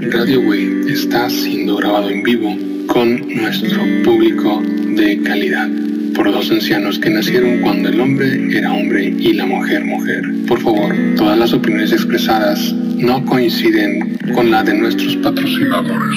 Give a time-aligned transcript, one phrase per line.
[0.00, 2.56] Radio Way está siendo grabado en vivo
[2.86, 5.68] con nuestro público de calidad
[6.14, 10.22] por dos ancianos que nacieron cuando el hombre era hombre y la mujer mujer.
[10.46, 16.16] Por favor, todas las opiniones expresadas no coinciden con la de nuestros patrocinadores.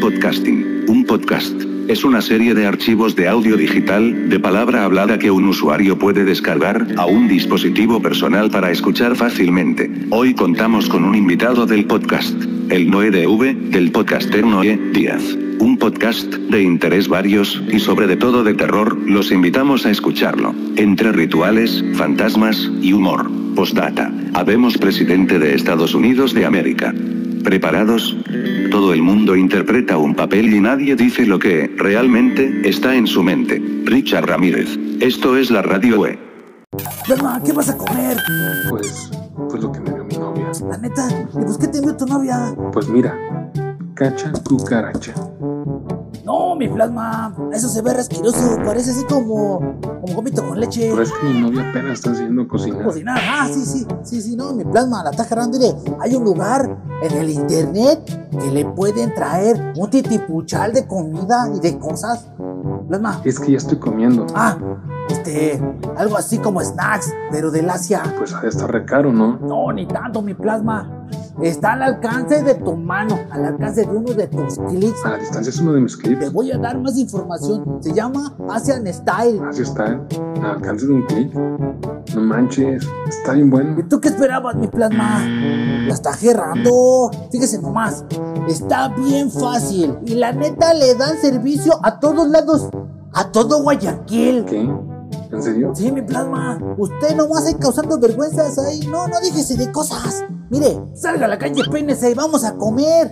[0.00, 1.69] Podcasting, un podcast.
[1.90, 6.22] Es una serie de archivos de audio digital, de palabra hablada que un usuario puede
[6.22, 9.90] descargar a un dispositivo personal para escuchar fácilmente.
[10.10, 15.36] Hoy contamos con un invitado del podcast, el Noé V, del podcaster Noé Díaz.
[15.58, 20.54] Un podcast de interés varios y sobre de todo de terror, los invitamos a escucharlo.
[20.76, 23.28] Entre rituales, fantasmas y humor.
[23.56, 24.12] Postdata.
[24.34, 26.94] Habemos presidente de Estados Unidos de América.
[27.44, 28.16] ¿Preparados?
[28.70, 33.22] Todo el mundo interpreta un papel y nadie dice lo que realmente está en su
[33.22, 33.62] mente.
[33.84, 34.78] Richard Ramírez.
[35.00, 36.18] Esto es la radio E.
[37.44, 38.16] ¿qué vas a comer?
[38.68, 39.10] Pues,
[39.48, 40.50] pues lo que me dio mi novia.
[40.68, 42.54] La neta, ¿y pues qué te envió tu novia?
[42.72, 43.16] Pues mira,
[43.94, 45.14] cacha cucaracha.
[46.30, 49.58] No, mi plasma, eso se ve resquiroso, parece así como,
[50.00, 50.88] como gomito con leche.
[50.88, 52.84] Pero es que mi novia apenas está haciendo cocinar.
[52.84, 56.22] Cocinar, ah, sí, sí, sí, sí, no, mi plasma, la está agarrando, mire, hay un
[56.22, 62.28] lugar en el internet que le pueden traer un titipuchal de comida y de cosas.
[62.86, 64.24] Plasma, Es que ya estoy comiendo.
[64.36, 64.56] ah,
[65.10, 65.60] este,
[65.96, 68.02] algo así como snacks, pero del Asia.
[68.18, 69.38] Pues ha de estar re caro, ¿no?
[69.38, 70.96] No, ni tanto, mi plasma.
[71.42, 75.04] Está al alcance de tu mano, al alcance de uno de tus clics.
[75.04, 76.32] A la distancia es uno de mis Te clips.
[76.32, 77.78] voy a dar más información.
[77.80, 79.40] Se llama Asian Style.
[79.48, 79.84] Así está,
[80.42, 81.32] al alcance de un clic.
[82.14, 83.76] No manches, está bien ¿Y bueno.
[83.88, 85.20] tú qué esperabas, mi plasma?
[85.86, 87.10] La está gerrando.
[87.32, 88.04] Fíjese nomás.
[88.48, 89.96] Está bien fácil.
[90.04, 92.68] Y la neta le dan servicio a todos lados.
[93.14, 94.44] A todo Guayaquil.
[94.44, 94.68] ¿Qué?
[95.32, 95.72] ¿En serio?
[95.74, 96.58] Sí, mi plasma.
[96.76, 98.80] Usted nomás ahí causando vergüenzas ahí.
[98.86, 100.24] No, no déjese de cosas.
[100.50, 103.10] Mire, salga a la calle, peínese y vamos a comer.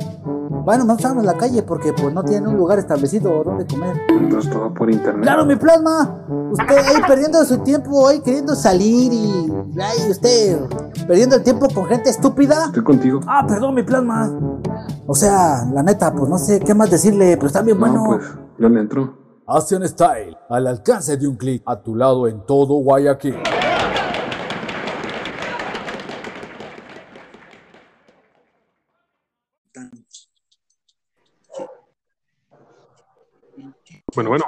[0.64, 3.96] Bueno, vamos a a la calle porque pues no tiene un lugar establecido donde comer.
[4.08, 5.22] Entonces todo por internet.
[5.22, 6.26] Claro, mi plasma.
[6.50, 9.52] Usted ahí perdiendo su tiempo, ahí queriendo salir y.
[9.80, 10.58] Ay, usted
[11.06, 12.66] perdiendo el tiempo con gente estúpida.
[12.66, 13.20] Estoy contigo.
[13.26, 14.30] Ah, perdón, mi plasma.
[15.06, 17.94] O sea, la neta, pues no sé qué más decirle, pero está bien bueno.
[17.94, 19.17] No, pues yo le entro.
[19.50, 23.34] Asian Style, al alcance de un clic, a tu lado en todo Guayaquil.
[34.14, 34.44] Bueno, bueno.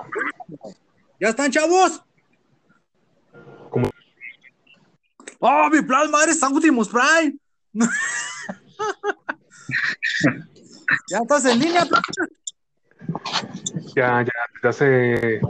[1.18, 2.02] ¿Ya están, chavos?
[3.70, 3.88] ¿Cómo?
[5.38, 6.24] ¡Oh, mi plasma!
[6.24, 7.38] ¡Eres Optimus Prime!
[11.08, 12.26] ¿Ya estás en línea, plasma?
[13.94, 15.40] Ya, ya, desde hace.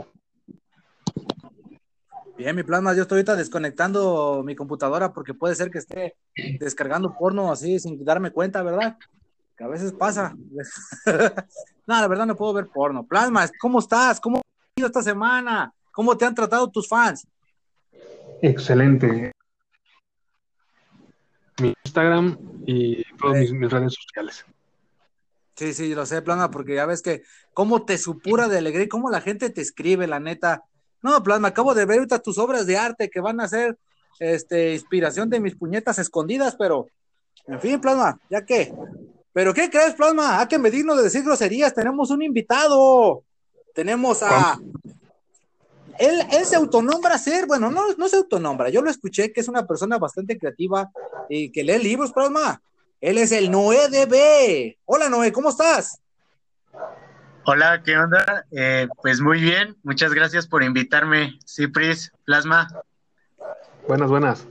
[2.37, 6.15] Bien, mi plasma, yo estoy ahorita desconectando mi computadora porque puede ser que esté
[6.59, 8.97] descargando porno así sin darme cuenta, ¿verdad?
[9.55, 10.35] Que a veces pasa.
[11.05, 13.05] no, la verdad no puedo ver porno.
[13.05, 14.19] Plasma, ¿cómo estás?
[14.19, 14.41] ¿Cómo ha
[14.75, 15.71] ido esta semana?
[15.91, 17.27] ¿Cómo te han tratado tus fans?
[18.41, 19.31] Excelente.
[21.61, 24.45] Mi Instagram y todas mis, mis redes sociales.
[25.61, 27.21] Sí, sí, lo sé, Plasma, porque ya ves que
[27.53, 30.63] cómo te supura de alegría, cómo la gente te escribe, la neta.
[31.03, 33.77] No, Plasma, acabo de ver ahorita tus obras de arte que van a ser
[34.17, 36.87] este, inspiración de mis puñetas escondidas, pero,
[37.45, 38.73] en fin, Plasma, ya que.
[39.33, 40.41] ¿Pero qué crees, Plasma?
[40.41, 41.75] ¿A que me digno de decir groserías?
[41.75, 43.21] Tenemos un invitado.
[43.75, 44.57] Tenemos a.
[45.99, 49.47] Él, él se autonombra ser, bueno, no, no se autonombra, yo lo escuché que es
[49.47, 50.89] una persona bastante creativa
[51.29, 52.59] y que lee libros, Plasma.
[53.01, 54.77] Él es el Noé DB.
[54.85, 55.99] Hola, Noé, ¿cómo estás?
[57.45, 58.45] Hola, ¿qué onda?
[58.51, 62.67] Eh, pues muy bien, muchas gracias por invitarme, Cipris, Plasma.
[63.87, 64.47] Buenas, buenas.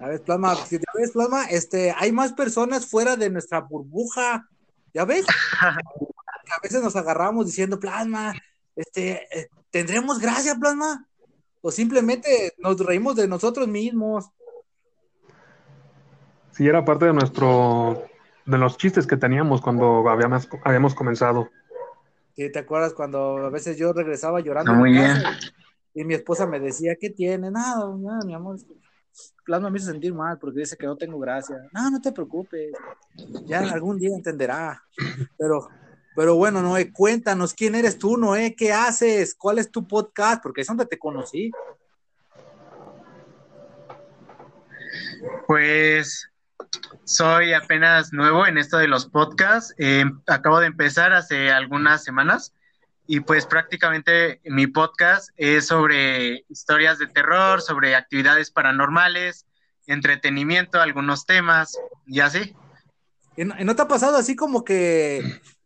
[0.00, 4.48] A ver, Plasma, si te ves, Plasma, este, hay más personas fuera de nuestra burbuja,
[4.92, 5.24] ¿ya ves?
[5.62, 8.34] A veces nos agarramos diciendo, Plasma,
[8.74, 11.06] este, eh, ¿tendremos gracia, Plasma?
[11.60, 14.30] O simplemente nos reímos de nosotros mismos.
[16.56, 18.06] Sí, era parte de nuestro.
[18.46, 21.50] de los chistes que teníamos cuando habíamos, habíamos comenzado.
[22.34, 24.72] ¿Sí, ¿Te acuerdas cuando a veces yo regresaba llorando?
[24.72, 25.38] Ah, mi muy casa
[25.92, 27.50] Y mi esposa me decía, ¿qué tiene?
[27.50, 28.56] Nada, nada, mi amor.
[29.44, 31.56] Plasma me hizo sentir mal porque dice que no tengo gracia.
[31.72, 32.72] No, no te preocupes.
[33.44, 34.82] Ya algún día entenderá.
[35.36, 35.68] Pero,
[36.14, 40.62] pero bueno, Noé, cuéntanos quién eres tú, Noé, qué haces, cuál es tu podcast, porque
[40.62, 41.50] es donde te conocí.
[45.46, 46.30] Pues
[47.04, 49.74] soy apenas nuevo en esto de los podcasts.
[49.78, 52.52] Eh, acabo de empezar hace algunas semanas
[53.06, 59.46] y pues prácticamente mi podcast es sobre historias de terror, sobre actividades paranormales,
[59.86, 62.54] entretenimiento, algunos temas y así.
[63.36, 65.18] ¿Y no, y no te ha pasado así como que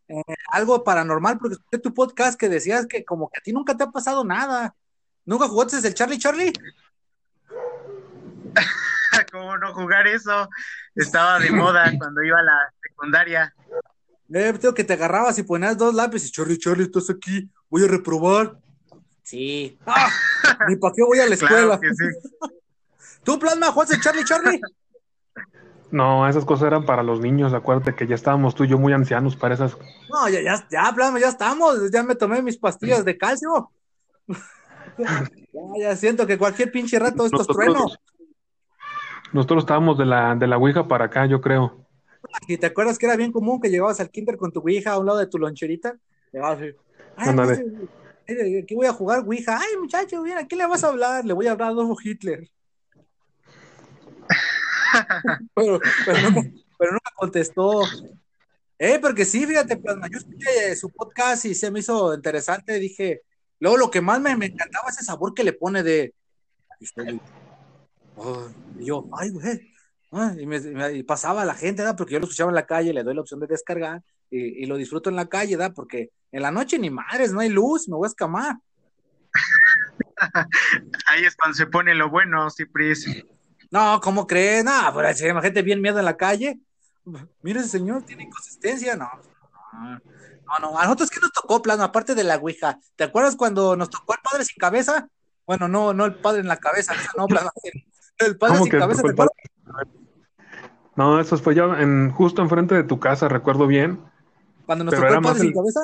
[0.08, 0.22] eh,
[0.52, 1.38] algo paranormal?
[1.38, 4.24] Porque escuché tu podcast que decías que como que a ti nunca te ha pasado
[4.24, 4.74] nada.
[5.24, 6.52] ¿Nunca jugaste el Charlie Charlie?
[9.32, 10.48] ¿Cómo no jugar eso?
[10.94, 13.54] Estaba de moda cuando iba a la secundaria.
[14.32, 16.30] Eh, tengo que te agarrabas y ponías dos lápices.
[16.30, 17.50] Charlie, Charlie, estás aquí.
[17.68, 18.58] Voy a reprobar.
[19.22, 19.78] Sí.
[19.86, 20.08] ¡Ah!
[20.68, 21.78] Ni para qué voy a la escuela.
[21.78, 22.04] Claro que sí.
[23.22, 24.60] ¿Tú, Plasma, el Charlie Charlie?
[25.90, 27.52] No, esas cosas eran para los niños.
[27.52, 29.76] Acuérdate que ya estábamos tú y yo muy ancianos para esas.
[30.08, 31.90] No, ya, ya, ya, Plasma, ya estamos.
[31.90, 33.70] Ya me tomé mis pastillas de calcio.
[34.98, 35.28] ya,
[35.78, 37.86] ya siento que cualquier pinche rato esto es trueno.
[39.32, 41.86] Nosotros, estábamos de la, de la Ouija para acá, yo creo.
[42.48, 44.98] ¿Y te acuerdas que era bien común que llegabas al kinder con tu Ouija a
[44.98, 45.96] un lado de tu loncherita?
[46.32, 46.74] Llegabas así,
[47.16, 47.62] Ay, pues,
[48.26, 49.58] eh, aquí voy a jugar Ouija.
[49.58, 51.24] Ay, muchacho, mira, ¿a quién le vas a hablar?
[51.24, 52.48] Le voy a hablar a Adolfo Hitler.
[55.54, 57.82] pero, pero, nunca, pero nunca contestó.
[58.78, 62.78] Eh, porque sí, fíjate, Plasma, yo escuché su podcast y se me hizo interesante.
[62.78, 63.22] Dije,
[63.58, 66.14] luego lo que más me, me encantaba es ese sabor que le pone de.
[68.22, 69.72] Oh, y yo, ay, güey.
[70.12, 71.96] Ah, y, me, me- y pasaba la gente, ¿verdad?
[71.96, 74.66] Porque yo lo escuchaba en la calle, le doy la opción de descargar y, y
[74.66, 75.72] lo disfruto en la calle, ¿verdad?
[75.74, 78.56] Porque en la noche ni madres, no hay luz, me voy a escamar.
[81.06, 83.06] Ahí es cuando se pone lo bueno, Cipris.
[83.70, 84.64] No, ¿cómo crees?
[84.64, 86.60] No, pero si la gente bien miedo en la calle.
[87.42, 88.96] Mira, ese señor tiene inconsistencia.
[88.96, 89.08] No,
[89.72, 90.78] no, no.
[90.78, 91.84] A nosotros, ¿qué nos tocó, plano?
[91.84, 92.78] Aparte de la Ouija.
[92.96, 95.08] ¿Te acuerdas cuando nos tocó el padre sin cabeza?
[95.46, 97.50] Bueno, no, no el padre en la cabeza, no, plano.
[98.20, 99.34] El padre ¿Cómo sin que cabeza, ¿te acuerdas?
[100.96, 104.00] No, eso fue ya en, justo enfrente de tu casa, recuerdo bien.
[104.66, 105.80] Cuando nos pero tocó el padre sin el- cabeza.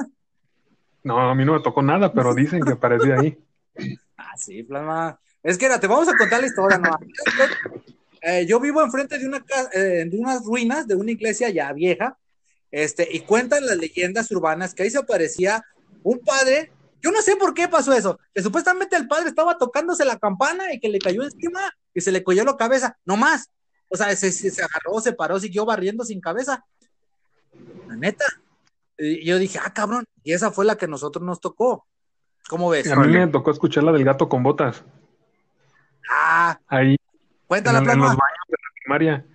[1.02, 3.38] No, a mí no me tocó nada, pero dicen que aparecía ahí.
[4.18, 5.20] Ah, sí, plasma.
[5.42, 6.98] Es que era, te vamos a contar la historia, ¿no?
[8.22, 12.16] Eh, yo vivo enfrente de una eh, de unas ruinas de una iglesia ya vieja,
[12.70, 15.62] este, y cuentan las leyendas urbanas que ahí se aparecía
[16.02, 16.72] un padre.
[17.02, 20.72] Yo no sé por qué pasó eso, que supuestamente el padre estaba tocándose la campana
[20.72, 21.60] y que le cayó encima
[21.96, 23.50] y se le cogió la cabeza, no más.
[23.88, 26.62] O sea, se, se, se agarró, se paró, siguió barriendo sin cabeza.
[27.88, 28.26] La neta.
[28.98, 31.86] Y yo dije, ah, cabrón, y esa fue la que nosotros nos tocó.
[32.50, 32.92] ¿Cómo ves?
[32.92, 34.84] A mí me tocó escuchar la del gato con botas.
[36.10, 36.98] Ah, Ahí, en,
[37.46, 39.26] cuéntala, en los baños de la primaria.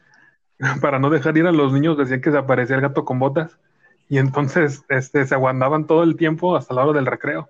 [0.81, 3.57] Para no dejar ir a los niños, decían que se aparecía el gato con botas.
[4.07, 7.49] Y entonces este, se aguantaban todo el tiempo hasta la hora del recreo.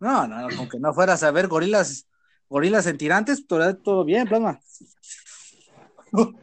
[0.00, 2.07] No, no, no, aunque no fueras a ver gorilas,
[2.48, 4.60] gorilas en tirantes, todo, todo bien, plasma.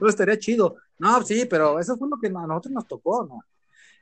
[0.00, 0.76] No estaría, chido.
[0.98, 3.44] No, sí, pero eso fue lo que a nosotros nos tocó, ¿no?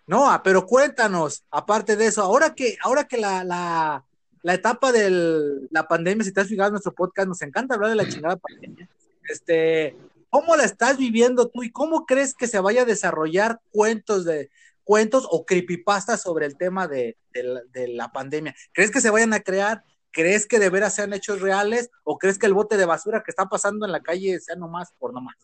[0.07, 4.05] No, ah, pero cuéntanos, aparte de eso, ahora que, ahora que la, la,
[4.43, 7.91] la etapa de la pandemia, si te has fijado en nuestro podcast, nos encanta hablar
[7.91, 8.89] de la chingada pandemia.
[9.29, 9.97] Este,
[10.31, 14.51] ¿cómo la estás viviendo tú y cómo crees que se vaya a desarrollar cuentos de
[14.85, 18.55] cuentos o creepypastas sobre el tema de, de la pandemia?
[18.73, 19.85] ¿Crees que se vayan a crear?
[20.13, 21.91] ¿Crees que de veras sean hechos reales?
[22.05, 24.93] ¿O crees que el bote de basura que está pasando en la calle sea nomás
[24.99, 25.37] por nomás?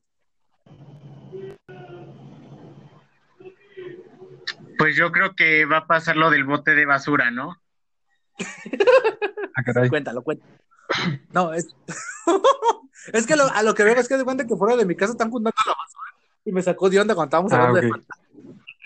[4.79, 7.57] Pues yo creo que va a pasar lo del bote de basura, ¿no?
[9.55, 9.89] Ah, caray.
[9.89, 10.53] Cuéntalo, cuéntalo.
[11.33, 11.75] No, es,
[13.13, 14.95] es que lo- a lo que veo es que de cuenta que fuera de mi
[14.95, 17.89] casa están juntando la basura y me sacó de onda cuando estábamos Ah, hablando de
[17.91, 18.29] fantasmas.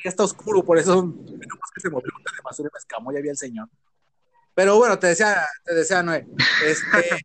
[0.04, 2.78] Ya está oscuro, por eso nomás que se movió un bote de basura y me
[2.78, 3.68] escamó, ya vi al señor.
[4.60, 6.26] Pero bueno, te decía, te decía Noé,
[6.66, 7.24] este,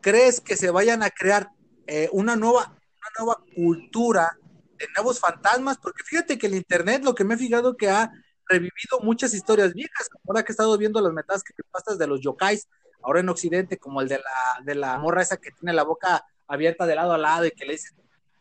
[0.00, 1.52] ¿crees, que se vayan a crear
[1.86, 4.36] eh, una nueva, una nueva cultura
[4.76, 5.78] de nuevos fantasmas?
[5.78, 8.10] Porque fíjate que el internet, lo que me he fijado que ha
[8.48, 10.08] revivido muchas historias viejas.
[10.26, 12.66] Ahora que he estado viendo las metadas que pastas de los yokais,
[13.00, 16.26] ahora en Occidente, como el de la, de la morra esa que tiene la boca
[16.48, 17.90] abierta de lado a lado y que le dice,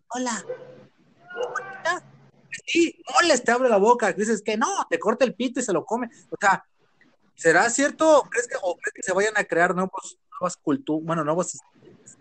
[0.09, 0.43] hola,
[1.35, 2.03] bonita".
[2.65, 5.71] sí, moles, te abre la boca, dices que no, te corta el pito y se
[5.71, 6.09] lo come.
[6.31, 6.63] O sea,
[7.37, 8.27] ¿será cierto?
[8.29, 12.17] ¿Crees que, o crees que se vayan a crear nuevos, nuevas culturas, bueno, nuevos sistemas?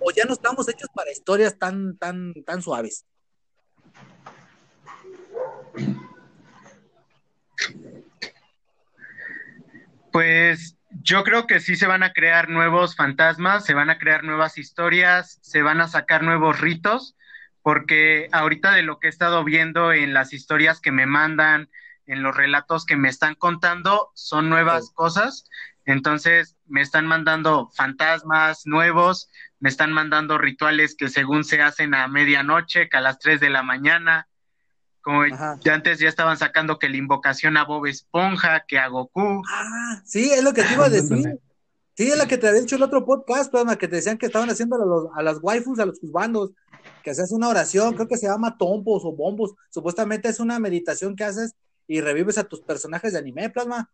[0.00, 3.04] O ya no estamos hechos para historias tan, tan, tan suaves.
[10.12, 14.22] Pues yo creo que sí se van a crear nuevos fantasmas, se van a crear
[14.22, 17.16] nuevas historias, se van a sacar nuevos ritos,
[17.62, 21.68] porque ahorita de lo que he estado viendo en las historias que me mandan,
[22.06, 25.48] en los relatos que me están contando, son nuevas cosas.
[25.86, 32.08] Entonces me están mandando fantasmas nuevos, me están mandando rituales que según se hacen a
[32.08, 34.28] medianoche, que a las 3 de la mañana,
[35.02, 35.58] como Ajá.
[35.62, 39.42] ya antes ya estaban sacando que la invocación a Bob Esponja, que a Goku.
[39.50, 41.40] Ah, sí, es lo que te iba a decir.
[41.96, 44.26] Sí, es la que te había dicho el otro podcast, plasma, que te decían que
[44.26, 46.50] estaban haciendo a, los, a las waifus, a los bandos,
[47.04, 49.54] que haces una oración, creo que se llama tombos o bombos.
[49.70, 51.54] Supuestamente es una meditación que haces
[51.86, 53.90] y revives a tus personajes de anime, plasma.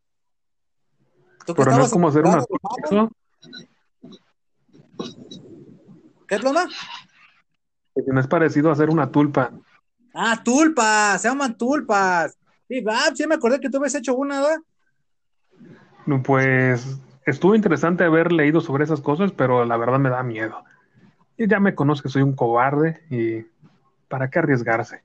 [1.57, 2.45] Pero no es como hacer una
[6.29, 6.69] ¿Qué, plasma?
[7.95, 9.53] Que no es parecido a hacer una tulpa.
[10.15, 12.39] Ah, tulpas, se llaman tulpas.
[12.69, 14.59] Sí, va, sí me acordé que tú habías hecho una, ¿verdad?
[16.07, 20.65] No, pues estuvo interesante haber leído sobre esas cosas, pero la verdad me da miedo.
[21.37, 23.47] Y ya me conozco que soy un cobarde y
[24.09, 25.03] ¿para qué arriesgarse?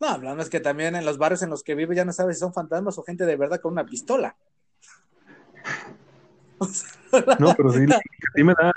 [0.00, 2.36] No, hablando es que también en los barrios en los que vive ya no sabes
[2.36, 4.36] si son fantasmas o gente de verdad con una pistola.
[7.38, 8.00] No, pero sí, a
[8.34, 8.72] ti me da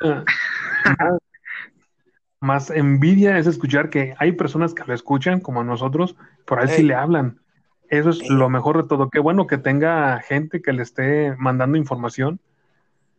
[2.39, 6.83] más, envidia es escuchar que hay personas que lo escuchan como nosotros, por ahí sí
[6.83, 7.41] le hablan.
[7.89, 9.09] Eso es lo mejor de todo.
[9.09, 12.39] Qué bueno que tenga gente que le esté mandando información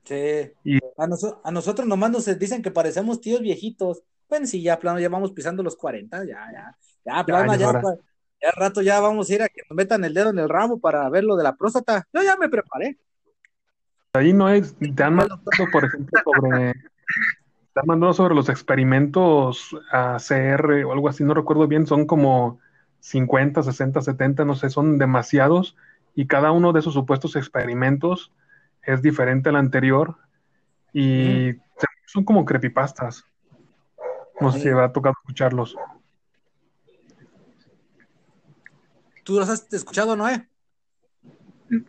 [0.04, 0.52] Sí.
[0.64, 0.78] Y...
[0.96, 1.08] A,
[1.44, 4.02] a, nosotros nomás nos dicen que parecemos tíos viejitos.
[4.28, 6.76] Bueno, sí, ya plano, ya vamos pisando los 40, ya, ya.
[7.04, 7.82] Ya, plano, ya, ya,
[8.42, 10.78] ya, rato ya vamos a ir a que nos metan el dedo en el ramo
[10.78, 12.06] para ver lo de la próstata.
[12.12, 12.98] Yo ya me preparé.
[14.12, 15.40] Ahí no es, te han mandado,
[15.72, 21.32] por ejemplo, sobre, te han mandado sobre los experimentos a CR o algo así, no
[21.32, 22.58] recuerdo bien, son como
[23.00, 25.76] 50, 60, 70, no sé, son demasiados,
[26.14, 28.32] y cada uno de esos supuestos experimentos
[28.82, 30.16] es diferente al anterior
[30.92, 31.52] y
[32.06, 33.24] son como creepypastas.
[34.40, 35.76] No sé si va a tocar escucharlos.
[39.24, 40.48] ¿Tú los has escuchado, Noé?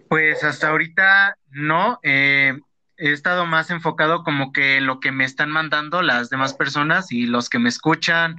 [0.07, 1.99] Pues hasta ahorita no.
[2.03, 2.59] Eh,
[2.97, 7.11] he estado más enfocado como que en lo que me están mandando las demás personas
[7.11, 8.35] y los que me escuchan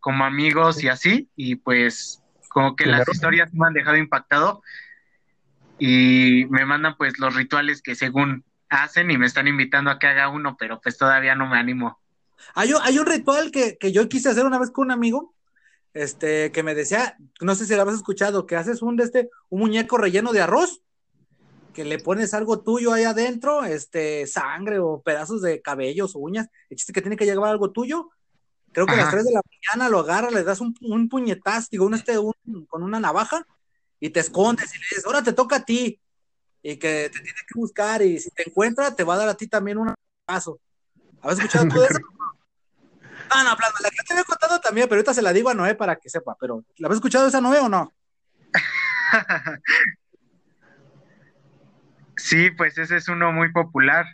[0.00, 1.30] como amigos y así.
[1.36, 4.62] Y pues como que las historias me han dejado impactado
[5.78, 10.06] y me mandan pues los rituales que según hacen y me están invitando a que
[10.06, 11.98] haga uno, pero pues todavía no me animo.
[12.54, 15.34] Hay un, hay un ritual que, yo quise hacer una vez con un amigo,
[15.94, 19.30] este, que me decía, no sé si lo habías escuchado, que haces un de este,
[19.48, 20.82] un muñeco relleno de arroz,
[21.74, 26.48] que le pones algo tuyo ahí adentro, este, sangre o pedazos de cabellos o uñas,
[26.68, 28.10] el chiste que tiene que llevar algo tuyo,
[28.72, 31.68] creo que a las 3 de la mañana lo agarras, le das un, un puñetazo,
[31.70, 32.16] digo, un este,
[32.68, 33.46] con una navaja,
[34.00, 36.00] y te escondes y le dices, ahora te toca a ti,
[36.62, 39.36] y que te tiene que buscar, y si te encuentra, te va a dar a
[39.36, 39.94] ti también un
[40.24, 40.60] paso.
[41.20, 41.98] ¿Habías escuchado todo eso?
[43.34, 45.54] Ah, no, no, la que te había contado también, pero ahorita se la digo a
[45.54, 47.92] Noé para que sepa, pero ¿la habías escuchado esa Noé o no?
[52.16, 54.06] sí, pues ese es uno muy popular.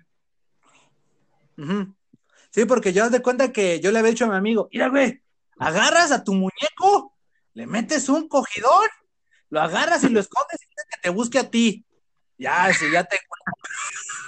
[2.51, 5.21] Sí, porque yo de cuenta que yo le había dicho a mi amigo, mira, güey,
[5.59, 7.17] agarras a tu muñeco,
[7.55, 8.89] le metes un cogidón
[9.51, 11.85] lo agarras y lo escondes y que te busque a ti.
[12.37, 13.53] Ya, si ya te encuentra,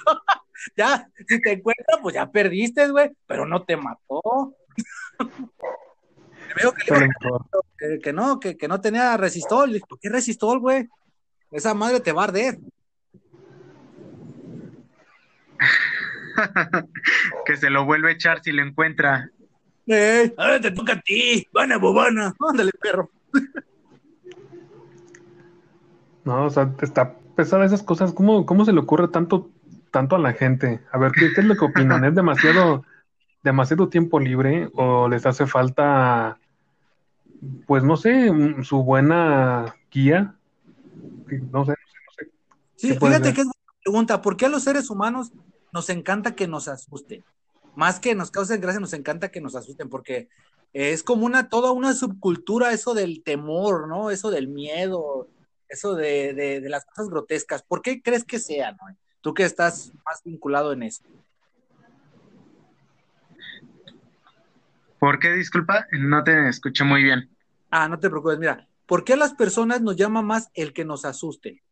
[0.77, 4.55] ya, si te encuentra, pues ya perdiste, güey, pero no te mató.
[5.21, 6.63] Me
[7.79, 9.81] que, que, no, que, que, no tenía resistol.
[9.89, 10.89] ¿Por qué resistol, güey?
[11.51, 12.59] Esa madre te va a arder.
[17.47, 19.31] que se lo vuelve a echar si lo encuentra.
[19.87, 22.35] Eh, ver, te toca a ti, Vana bobana.
[22.49, 23.11] Ándale, perro.
[26.25, 28.13] No, o sea, está pesada esas cosas.
[28.13, 29.51] ¿Cómo, cómo se le ocurre tanto,
[29.91, 30.81] tanto a la gente?
[30.93, 32.05] A ver, ¿qué, es lo que opinan?
[32.05, 32.85] ¿Es demasiado,
[33.43, 36.39] demasiado tiempo libre o les hace falta,
[37.67, 38.33] pues no sé,
[38.63, 40.37] su buena guía?
[40.95, 42.31] No sé, no sé, no sé.
[42.77, 44.23] Sí, fíjate que es una pregunta.
[44.23, 45.33] ¿Por qué a los seres humanos
[45.73, 47.25] nos encanta que nos asusten?
[47.77, 50.29] Más que nos causen gracia, nos encanta que nos asusten, porque
[50.73, 54.11] es como una, toda una subcultura eso del temor, ¿no?
[54.11, 55.29] Eso del miedo,
[55.69, 57.63] eso de, de, las cosas grotescas.
[57.63, 58.79] ¿Por qué crees que sea, no?
[59.21, 61.03] Tú que estás más vinculado en eso.
[65.01, 65.87] ¿Por qué, disculpa?
[65.93, 67.35] No te escuché muy bien.
[67.71, 70.85] Ah, no te preocupes, mira, ¿por qué a las personas nos llama más el que
[70.85, 71.63] nos asuste?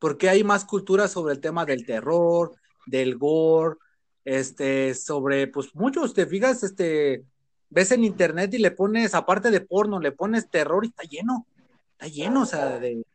[0.00, 3.76] Porque hay más cultura sobre el tema del terror, del gore,
[4.24, 7.22] este, sobre, pues muchos, te fijas, este,
[7.70, 11.46] ves en internet y le pones, aparte de porno, le pones terror y está lleno,
[11.92, 13.06] está lleno, o sea, de,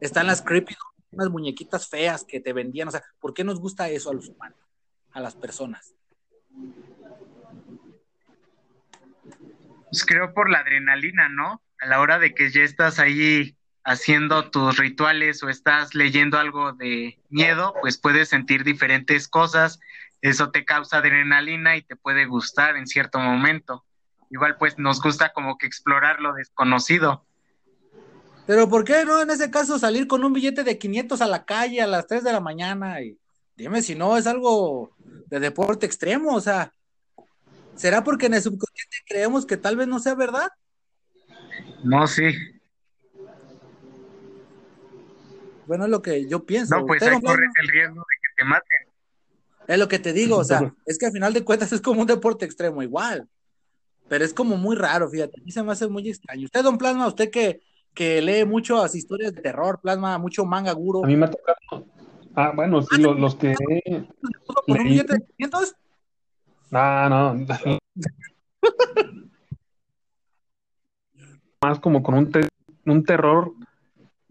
[0.00, 0.74] están las creepy,
[1.12, 2.88] unas muñequitas feas que te vendían.
[2.88, 4.58] O sea, ¿por qué nos gusta eso a los humanos,
[5.12, 5.94] a las personas?
[9.94, 11.62] Pues creo por la adrenalina, ¿no?
[11.80, 16.72] A la hora de que ya estás ahí haciendo tus rituales o estás leyendo algo
[16.72, 19.78] de miedo, pues puedes sentir diferentes cosas,
[20.20, 23.84] eso te causa adrenalina y te puede gustar en cierto momento.
[24.30, 27.24] Igual pues nos gusta como que explorar lo desconocido.
[28.48, 31.44] Pero ¿por qué no en ese caso salir con un billete de 500 a la
[31.44, 33.00] calle a las 3 de la mañana?
[33.00, 33.16] Y
[33.56, 34.90] Dime si no es algo
[35.28, 36.72] de deporte extremo, o sea,
[37.76, 40.48] ¿será porque en el subconsciente creemos que tal vez no sea verdad?
[41.82, 42.24] No, sí.
[45.66, 46.78] Bueno, es lo que yo pienso.
[46.78, 48.78] No, pues ahí corres el riesgo de que te maten.
[49.66, 52.02] Es lo que te digo, o sea, es que al final de cuentas es como
[52.02, 53.26] un deporte extremo igual.
[54.08, 56.44] Pero es como muy raro, fíjate, a mí se me hace muy extraño.
[56.44, 57.62] Usted, don Plasma, usted que,
[57.94, 61.86] que lee muchas historias de terror, Plasma, mucho manga guro, A mí me ha tocado.
[62.36, 63.54] Ah, bueno, sí, lo- los, que.
[64.66, 65.74] por un leí- billete de 500,
[66.74, 67.46] No, no.
[71.62, 72.48] Más como con un, te-
[72.84, 73.52] un terror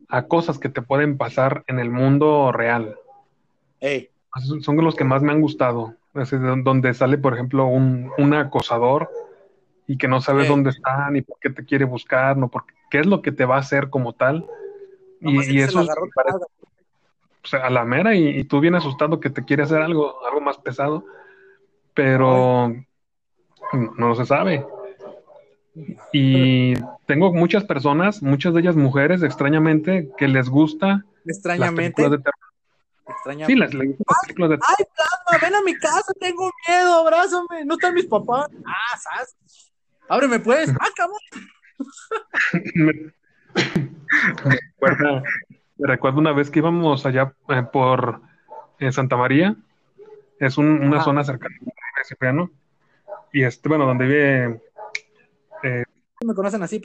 [0.10, 2.96] a cosas que te pueden pasar en el mundo real.
[3.80, 4.10] ey,
[4.62, 5.96] Son los que más me han gustado.
[6.16, 9.10] Es donde sale, por ejemplo, un, un acosador
[9.88, 13.00] y que no sabes dónde está, ni por qué te quiere buscar, no por qué
[13.00, 14.46] es lo que te va a hacer como tal.
[15.22, 15.80] nomás Y, eso
[16.14, 16.38] parece-
[17.46, 20.26] o sea, a la mera y, y tú bien asustado que te quiere hacer algo,
[20.26, 21.06] algo más pesado,
[21.94, 22.74] pero
[23.98, 24.66] no se sabe.
[26.12, 26.76] Y
[27.08, 32.18] tengo muchas personas, muchas de ellas mujeres, extrañamente, que les gusta las extrañamente, películas de
[32.20, 33.48] terror.
[33.48, 34.76] Sí, les, gustan las películas de terror.
[34.78, 38.48] Ay, Plasma, ven a mi casa, tengo miedo, abrázame, no están mis papás.
[38.66, 39.36] Ah, ¿sabes?
[40.10, 40.70] Ábreme pues.
[40.80, 41.20] Ah, cabrón.
[45.80, 48.22] Me, recuerdo una vez que íbamos allá eh, por
[48.80, 49.56] eh, Santa María,
[50.40, 51.06] es un- una Ajá.
[51.06, 51.56] zona cercana
[52.04, 52.50] Cipriano,
[53.32, 54.62] y este, bueno, donde vive
[56.26, 56.82] Me conocen así,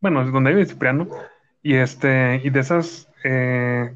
[0.00, 1.08] bueno, es donde vive Cipriano,
[1.62, 3.94] y este, y de esas eh,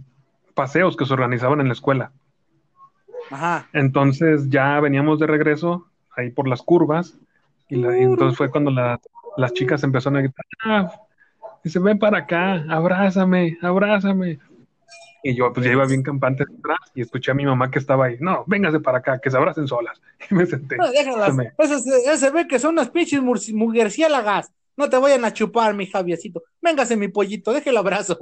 [0.55, 2.13] paseos que se organizaban en la escuela.
[3.31, 3.69] Ajá.
[3.73, 5.87] Entonces ya veníamos de regreso
[6.17, 7.19] ahí por las curvas,
[7.69, 9.01] y, la- y entonces fue cuando la-
[9.37, 10.93] las chicas empezaron a gritar, ah,
[11.65, 14.39] dice, ven para acá, abrázame, abrázame.
[15.27, 18.05] Y yo pues ya iba bien campante atrás y escuché a mi mamá que estaba
[18.07, 20.01] ahí, no, véngase para acá, que se abracen solas.
[20.31, 20.77] Y me senté.
[20.77, 21.27] No, déjalas.
[21.27, 24.53] Se me- Esas, esas se ve que son unas pinches mur- murciélagas.
[24.77, 26.43] No te vayan a chupar, mi Javiecito.
[26.61, 28.19] Véngase, mi pollito, deje el abrazo.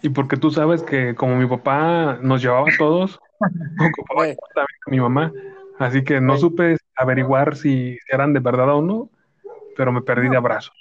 [0.00, 3.18] Y porque tú sabes que como mi papá nos llevaba a todos,
[3.78, 4.22] ocupaba
[4.54, 5.32] también con mi mamá,
[5.78, 9.10] así que no supe averiguar si eran de verdad o no,
[9.76, 10.72] pero me perdí de abrazo.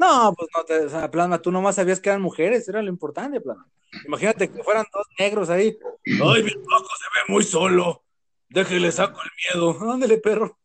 [0.00, 2.88] No, pues no te, o sea, Plasma, tú nomás sabías que eran mujeres, era lo
[2.88, 3.66] importante, Plasma.
[4.06, 5.76] Imagínate que fueran dos negros ahí.
[6.06, 8.02] Ay, mi Paco se ve muy solo.
[8.48, 9.92] Déjele saco el miedo.
[9.92, 10.58] Ándale, perro.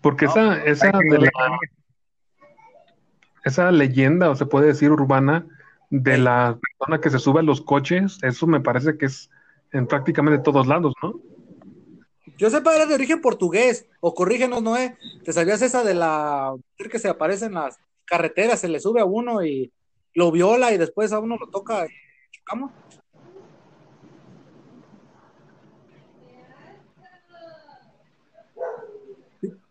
[0.00, 1.58] Porque No, esa, esa, hay que de la-
[3.44, 5.46] esa leyenda, o se puede decir urbana,
[5.90, 9.30] de la persona que se sube a los coches, eso me parece que es
[9.72, 11.20] en prácticamente todos lados, ¿no?
[12.38, 13.86] Yo sepa, era de origen portugués.
[14.00, 14.96] O corrígenos, Noé.
[15.24, 18.60] ¿Te sabías esa de la mujer que se aparece en las carreteras?
[18.60, 19.72] Se le sube a uno y
[20.14, 21.90] lo viola y después a uno lo toca y
[22.30, 22.72] chocamos.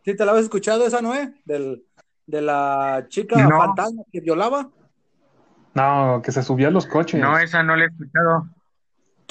[0.03, 1.33] ¿Sí, te la habías escuchado esa, Noé?
[1.43, 1.83] Del,
[2.25, 3.57] de la chica No.
[3.57, 4.69] fantasma que violaba.
[5.73, 7.19] No, que se subía a los coches.
[7.19, 8.47] No, esa no la he escuchado.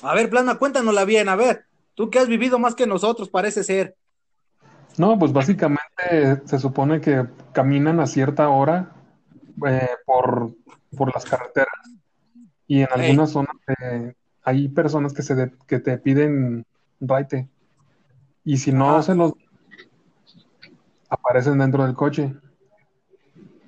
[0.02, 1.28] A ver, Plasma, cuéntanosla bien.
[1.28, 1.64] A ver,
[1.94, 3.96] tú que has vivido más que nosotros, parece ser.
[4.98, 8.92] No, pues básicamente se supone que caminan a cierta hora
[9.68, 10.50] eh, por,
[10.96, 11.74] por las carreteras
[12.66, 16.64] y en algunas zonas eh, hay personas que, se de- que te piden
[17.00, 17.48] raite
[18.44, 19.02] y si no Ajá.
[19.02, 19.32] se los
[21.08, 22.34] aparecen dentro del coche.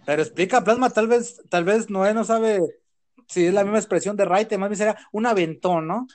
[0.07, 2.61] Pero explica, Plasma, tal vez, tal vez Noé no sabe
[3.27, 6.07] si es la misma expresión de raite, más bien será un aventón, ¿no?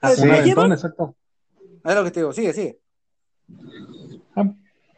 [0.00, 1.14] Ah, Eh, un ¿me aventón, exacto.
[1.84, 2.78] Es lo que te digo, sigue, sigue.
[4.34, 4.50] Ah,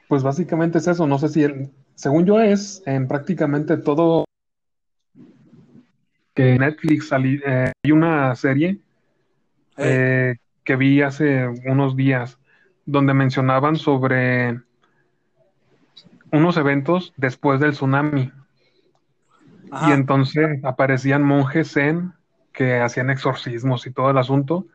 [0.09, 1.07] pues básicamente es eso.
[1.07, 4.25] No sé si, el- según yo, es en prácticamente todo
[6.33, 8.79] que Netflix eh, hay una serie
[9.77, 12.39] Eh, eh, que vi hace unos días
[12.87, 14.61] donde mencionaban sobre
[16.31, 18.31] unos eventos después del tsunami.
[19.71, 19.91] Ajá.
[19.91, 22.15] y entonces aparecían monjes zen
[22.53, 24.67] que hacían exorcismos y todo el asunto.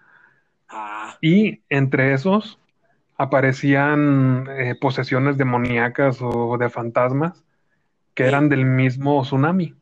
[0.70, 2.60] Ah, y entre esos
[3.16, 7.44] aparecían eh, posesiones demoníacas o de fantasmas
[8.14, 9.76] que eran del mismo tsunami.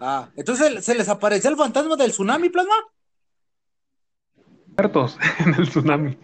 [0.00, 0.28] ah.
[0.36, 2.74] Entonces, ¿se les apareció el fantasma del tsunami, Plasma?
[4.76, 6.18] Muertos en el tsunami.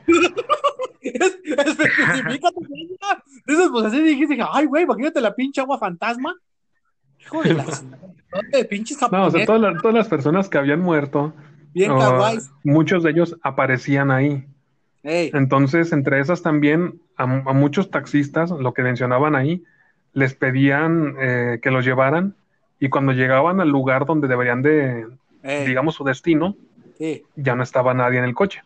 [1.03, 1.39] Es-.
[3.47, 6.35] Dices, pues así dijiste, dije, ay, güey, imagínate la pinche agua fantasma.
[7.21, 7.65] Hijo de la...
[8.33, 9.47] ¿Dónde pinches No, o sea, japoneses?
[9.47, 11.33] todas las, todas las personas que habían muerto,
[11.73, 11.93] Bien
[12.65, 14.47] muchos de ellos aparecían ahí.
[15.09, 19.63] Entonces, entre esas también, a, a muchos taxistas, lo que mencionaban ahí,
[20.13, 22.35] les pedían eh, que los llevaran
[22.81, 25.07] y cuando llegaban al lugar donde deberían de,
[25.67, 26.57] digamos, su destino,
[26.99, 27.23] Sí.
[27.37, 28.63] ya no estaba nadie en el coche.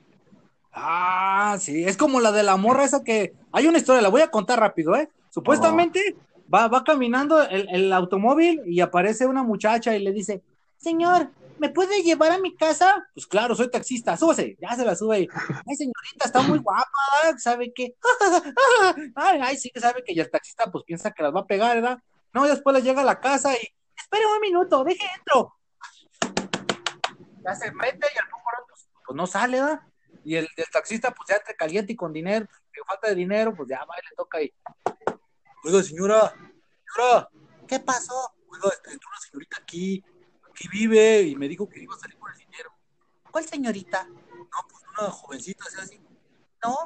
[0.72, 3.32] Ah, sí, es como la de la morra esa que...
[3.50, 5.08] Hay una historia, la voy a contar rápido, ¿eh?
[5.30, 6.14] Supuestamente
[6.52, 10.42] va, va caminando el, el automóvil y aparece una muchacha y le dice,
[10.76, 11.28] señor,
[11.60, 13.06] ¿me puede llevar a mi casa?
[13.12, 15.28] Pues claro, soy taxista, súbase, ya se la sube.
[15.68, 16.88] Ay, señorita, está muy guapa.
[17.36, 17.94] ¿sabe qué?
[19.14, 21.46] Ay, ay, sí que sabe que y el taxista pues piensa que las va a
[21.46, 21.98] pegar, ¿verdad?
[22.32, 25.54] No, después le llega a la casa y, espere un minuto, deje entro.
[27.44, 29.80] Ya se mete y al poco pues, pues no sale, ¿verdad?
[30.24, 33.54] Y el, el taxista pues ya entre caliente y con dinero, que falta de dinero,
[33.54, 34.52] pues ya va y le toca ahí.
[35.64, 36.34] Oiga, señora,
[36.86, 37.28] señora,
[37.68, 38.32] ¿qué pasó?
[38.48, 40.02] Oiga, este, entró una señorita aquí,
[40.60, 42.70] aquí vive y me dijo que iba a salir por el dinero.
[43.30, 44.06] ¿Cuál señorita?
[44.06, 46.00] No, pues una jovencita, así, así.
[46.62, 46.76] No,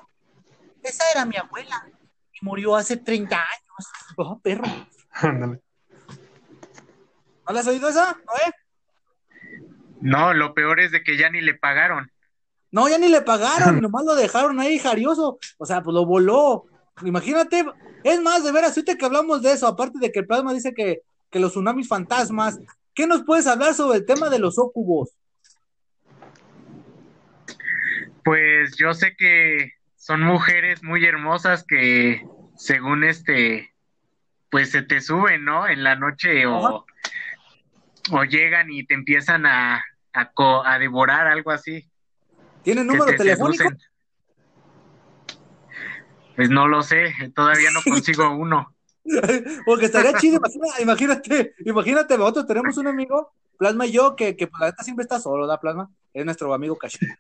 [0.83, 1.85] esa era mi abuela
[2.33, 3.93] y murió hace 30 años.
[4.17, 4.65] Oh, perro.
[5.11, 5.61] Ándale.
[7.47, 8.13] ¿No la has oído esa?
[8.13, 8.53] ¿No, eh?
[10.01, 12.11] No, lo peor es de que ya ni le pagaron.
[12.71, 15.39] No, ya ni le pagaron, nomás lo dejaron ahí jarioso.
[15.59, 16.67] O sea, pues lo voló.
[17.03, 17.67] Imagínate,
[18.05, 20.73] es más, de veras, ahorita que hablamos de eso, aparte de que el plasma dice
[20.73, 22.61] que, que los tsunamis fantasmas,
[22.95, 25.17] ¿qué nos puedes hablar sobre el tema de los ócubos?
[28.25, 32.23] Pues yo sé que son mujeres muy hermosas que
[32.57, 33.75] según este,
[34.51, 35.67] pues se te suben, ¿no?
[35.69, 36.87] En la noche o,
[38.13, 41.91] o llegan y te empiezan a, a, co- a devorar, algo así.
[42.63, 43.65] ¿Tienen número te telefónico?
[43.65, 43.89] seducen.
[46.37, 48.74] Pues no lo sé, todavía no consigo uno.
[49.67, 54.47] Porque estaría chido, imagina- imagínate, imagínate, nosotros tenemos un amigo, Plasma y yo, que, que
[54.47, 55.91] pues, la neta siempre está solo, ¿da, Plasma?
[56.13, 57.13] Es nuestro amigo Cachero.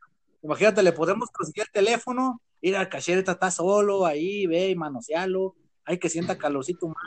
[0.42, 5.54] Imagínate, le podemos conseguir el teléfono, ir al Cachero, está solo ahí, ve y manosealo,
[5.84, 7.00] hay que sienta calorcito humano.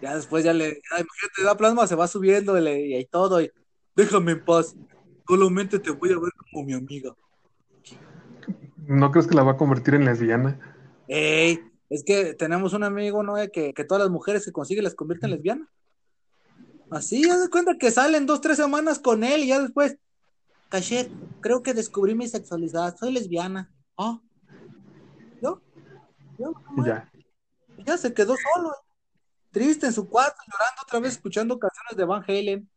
[0.00, 3.40] Ya después ya le, ya, imagínate, da Plasma, se va subiendo y, le- y todo,
[3.40, 3.50] y
[3.96, 4.74] déjame en paz,
[5.26, 7.14] solamente te voy a ver como mi amiga.
[8.86, 10.58] ¿No crees que la va a convertir en lesbiana?
[11.08, 11.60] Ey,
[11.94, 13.34] es que tenemos un amigo, ¿no?
[13.52, 15.68] Que, que todas las mujeres que consigue las convierte en lesbianas.
[16.90, 19.96] Así, ya de cuenta que salen dos, tres semanas con él y ya después,
[20.68, 23.70] Cachet, creo que descubrí mi sexualidad, soy lesbiana.
[23.96, 24.20] Ah,
[25.40, 25.60] ¿yo?
[26.38, 26.52] ¿Yo?
[26.76, 27.10] Y ya.
[27.76, 28.74] Y ya se quedó solo,
[29.50, 32.68] triste en su cuarto, llorando otra vez, escuchando canciones de Van Halen.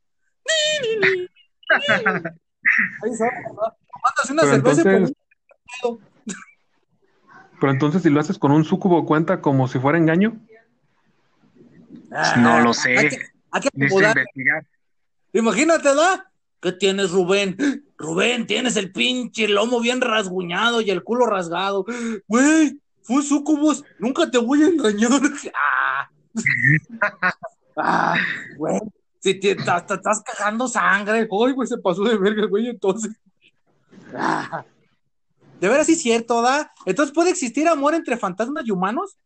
[3.04, 3.32] Ahí solo.
[3.92, 5.16] Tomándose una Pero cerveza y entonces-
[5.82, 6.15] poniendo-
[7.60, 10.40] Pero entonces, si lo haces con un sucubo, ¿cuenta como si fuera engaño?
[12.38, 12.98] No lo sé.
[12.98, 13.20] Hay que,
[13.52, 14.18] hay que investigar.
[15.34, 16.30] Imagínate, ¿da?
[16.62, 17.58] ¿Qué tienes, Rubén?
[17.98, 21.86] Rubén, tienes el pinche lomo bien rasguñado y el culo rasgado.
[22.28, 25.12] Güey, fue sucubus, nunca te voy a engañar.
[25.56, 26.10] Ah,
[27.78, 28.16] Ah,
[28.58, 28.80] güey,
[29.20, 31.20] si te, te- te estás cagando sangre.
[31.30, 33.12] Ay, güey, se pasó de verga, güey, entonces.
[34.16, 34.64] Ah.
[35.60, 36.72] De veras sí es cierto, ¿da?
[36.86, 39.18] Entonces, ¿puede existir amor entre fantasmas y humanos?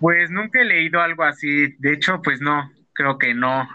[0.00, 1.74] Pues nunca he leído algo así.
[1.78, 3.66] De hecho, pues no, creo que no.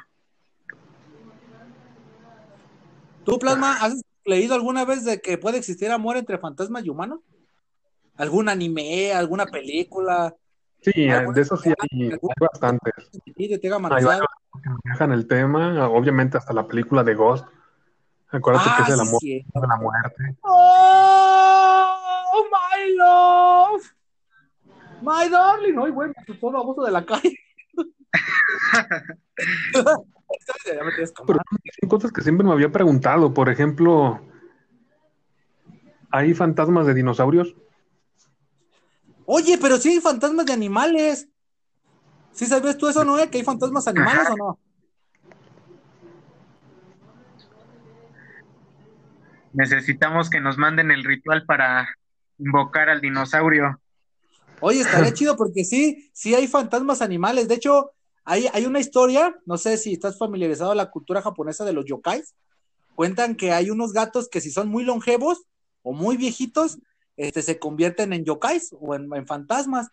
[3.25, 7.19] ¿Tú, Plasma, has leído alguna vez de que puede existir amor entre fantasmas y humanos?
[8.15, 10.35] ¿Algún anime, alguna película?
[10.81, 12.93] Sí, Algunos de eso sí hay, hay bastantes.
[13.35, 14.27] Hay varios
[14.61, 17.45] que manejan el tema, obviamente hasta la película de Ghost.
[18.33, 19.61] Acuérdate que Ah, es el sí, amor cierto.
[19.61, 20.37] de la muerte.
[20.41, 21.95] ¡Oh,
[22.51, 23.83] my love!
[25.01, 25.77] My darling.
[25.77, 27.37] Ay, güey, me asustó la voz de la calle.
[30.65, 31.39] Ya me Pero
[31.79, 33.33] son cosas que siempre me había preguntado.
[33.33, 34.19] Por ejemplo,
[36.11, 37.55] ¿hay fantasmas de dinosaurios?
[39.25, 41.29] Oye, pero sí hay fantasmas de animales.
[42.31, 43.29] ¿Sí sabías tú eso, Noé?
[43.29, 44.33] ¿Que hay fantasmas animales Ajá.
[44.33, 44.59] o no?
[49.53, 51.87] Necesitamos que nos manden el ritual para
[52.39, 53.79] invocar al dinosaurio.
[54.59, 57.47] Oye, estaría chido porque sí, sí hay fantasmas animales.
[57.47, 57.91] De hecho,
[58.25, 61.85] hay, hay una historia, no sé si estás familiarizado con la cultura japonesa de los
[61.85, 62.35] yokais.
[62.95, 65.43] Cuentan que hay unos gatos que si son muy longevos
[65.81, 66.77] o muy viejitos,
[67.17, 69.89] este, se convierten en yokais o en, en fantasmas.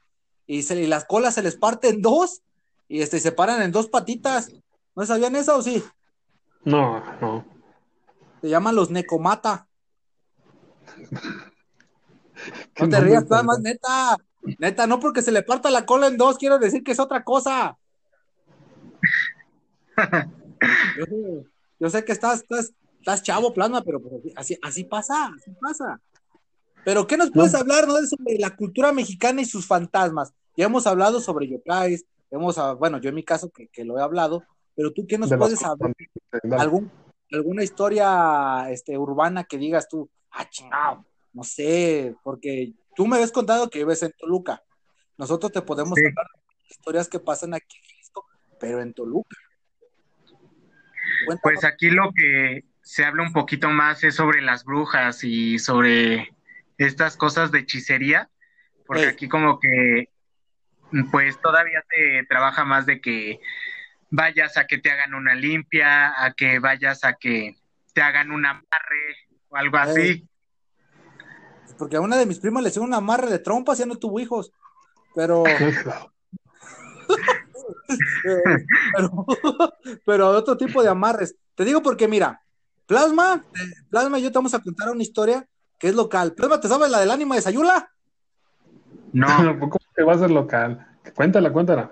[0.47, 2.43] Y, se, y las colas se les parten en dos
[2.89, 4.51] y este, se paran en dos patitas.
[4.97, 5.83] ¿No sabían eso o sí?
[6.65, 7.60] No, no.
[8.41, 9.67] Se llaman los necomata.
[12.81, 14.17] No te rías, tan- más neta.
[14.59, 17.23] Neta, no porque se le parta la cola en dos, quiero decir que es otra
[17.23, 17.77] cosa.
[20.97, 21.45] Yo sé,
[21.79, 26.01] yo sé que estás, estás, estás chavo, plasma, pero pues así, así pasa, así pasa.
[26.85, 27.59] Pero, ¿qué nos puedes No.
[27.59, 30.33] hablar no, de sobre la cultura mexicana y sus fantasmas?
[30.57, 33.99] Ya hemos hablado sobre yokais, hemos, ah, bueno, yo en mi caso que, que lo
[33.99, 34.43] he hablado,
[34.75, 35.95] pero tú, ¿qué nos de puedes hablar?
[36.59, 36.91] ¿Algún,
[37.33, 43.33] alguna historia este, urbana que digas tú, ah, chingado, no sé, porque tú me habías
[43.33, 44.63] contado que vives en Toluca.
[45.17, 46.07] Nosotros te podemos Sí.
[46.07, 48.27] hablar de historias que pasan aquí en Jalisco,
[48.59, 49.37] pero en Toluca.
[51.27, 51.41] Cuéntanos.
[51.43, 56.35] Pues aquí lo que se habla un poquito más es sobre las brujas y sobre
[56.79, 58.31] estas cosas de hechicería,
[58.87, 60.09] porque aquí como que
[61.13, 63.41] pues todavía te trabaja más de que
[64.11, 67.57] vayas a que te hagan una limpia, a que vayas a que
[67.95, 69.17] te hagan un amarre
[69.49, 70.27] o algo así.
[71.79, 73.97] Porque a una de mis primas le hicieron un amarre de trompas y ya no
[73.97, 74.53] tuvo hijos.
[75.15, 75.45] Pero,
[78.95, 79.27] pero,
[80.05, 81.37] pero otro tipo de amarres.
[81.55, 82.43] Te digo porque, mira,
[82.87, 83.45] Plasma,
[83.89, 85.47] Plasma y yo te vamos a contar una historia
[85.79, 86.35] que es local.
[86.35, 87.91] Plasma, ¿te sabes la del ánima de Sayula?
[89.13, 89.27] No,
[89.61, 90.87] ¿Cómo te va a ser local?
[91.15, 91.91] Cuéntala, cuéntala.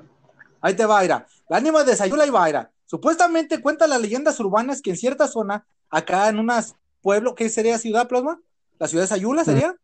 [0.60, 1.26] Ahí te va, Ira.
[1.48, 2.70] La ánima de Sayula y Vaira.
[2.86, 7.78] Supuestamente cuenta las leyendas urbanas que en cierta zona, acá en unas pueblo, ¿qué sería
[7.78, 8.40] ciudad, Plasma?
[8.78, 9.74] La ciudad de Sayula sería.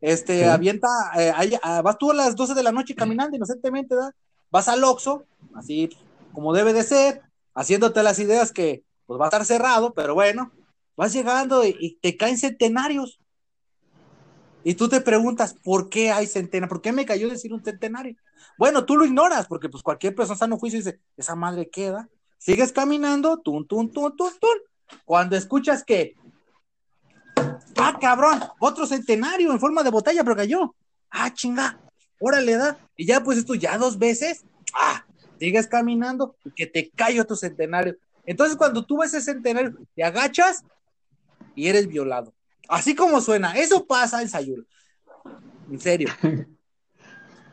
[0.00, 0.44] Este, Sí.
[0.44, 4.14] avienta, eh, ahí, ah, vas tú a las 12 de la noche caminando inocentemente, ¿verdad?
[4.50, 5.90] Vas al Oxxo, así
[6.32, 7.22] como debe de ser,
[7.54, 10.52] haciéndote las ideas que pues va a estar cerrado, pero bueno,
[10.96, 13.20] vas llegando y, y te caen centenarios.
[14.62, 16.68] Y tú te preguntas, ¿por qué hay centenarios?
[16.68, 18.16] ¿Por qué me cayó decir un centenario?
[18.58, 22.08] Bueno, tú lo ignoras, porque pues cualquier persona sano juicio dice, esa madre queda.
[22.38, 24.58] Sigues caminando, tun, tun, tun, tun, tun.
[25.04, 26.14] Cuando escuchas que,
[27.76, 30.74] ah, cabrón, otro centenario en forma de botella, pero cayó.
[31.10, 31.80] Ah, chinga,
[32.18, 32.78] órale, da.
[32.96, 34.44] Y ya pues esto ya dos veces,
[34.74, 35.04] ah,
[35.38, 37.96] sigues caminando y que te cae otro centenario.
[38.24, 40.64] Entonces cuando tú ves ese centenario, te agachas
[41.54, 42.32] y eres violado.
[42.70, 44.64] Así como suena, eso pasa en Sayula.
[45.70, 46.08] En serio.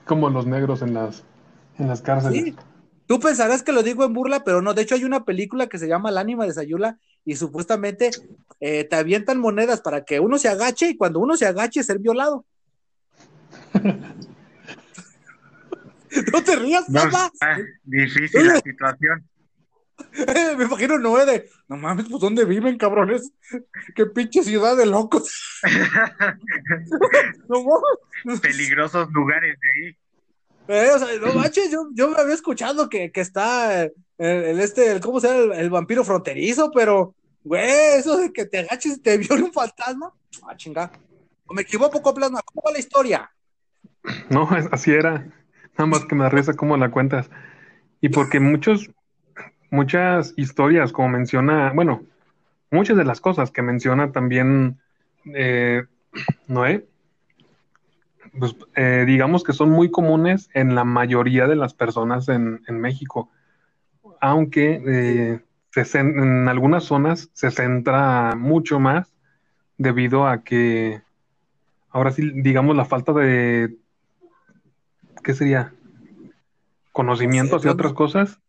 [0.05, 1.23] Como los negros en las,
[1.77, 2.43] en las cárceles.
[2.43, 2.55] Sí.
[3.07, 4.73] Tú pensarás que lo digo en burla, pero no.
[4.73, 8.11] De hecho, hay una película que se llama El ánima de Sayula y supuestamente
[8.59, 11.99] eh, te avientan monedas para que uno se agache y cuando uno se agache ser
[11.99, 12.45] violado.
[16.33, 17.31] no te rías, no, papá.
[17.83, 19.27] difícil la situación.
[20.57, 23.31] Me imagino Noé de, no mames, pues ¿dónde viven, cabrones?
[23.95, 25.59] Qué pinche ciudad de locos.
[27.49, 28.39] no mames.
[28.41, 29.97] Peligrosos lugares de ahí.
[30.69, 34.59] Eh, o sea, no manches, yo, yo me había escuchado que, que está el, el
[34.59, 35.55] este, el, ¿cómo se llama?
[35.55, 39.53] El, el vampiro fronterizo, pero, güey, eso de que te agaches y te viole un
[39.53, 40.11] fantasma,
[40.43, 40.91] ah, chinga.
[41.45, 42.41] ¿O me equivoco, Plasma?
[42.43, 43.31] ¿Cómo va la historia?
[44.29, 45.25] No, es- así era.
[45.77, 47.29] Nada más que me da risa cómo la cuentas.
[48.01, 48.89] Y porque muchos,
[49.69, 52.03] muchas historias, como menciona, bueno,
[52.71, 54.77] muchas de las cosas que menciona también
[55.33, 55.83] eh,
[56.47, 56.85] Noé,
[58.37, 62.79] pues eh, digamos que son muy comunes en la mayoría de las personas en, en
[62.79, 63.29] México.
[64.19, 65.39] Aunque eh,
[65.71, 69.13] se en algunas zonas se centra mucho más
[69.77, 71.01] debido a que
[71.89, 73.75] ahora sí, digamos, la falta de,
[75.23, 75.73] ¿qué sería?
[76.91, 77.71] Conocimientos y Conocimiento.
[77.71, 78.39] otras cosas.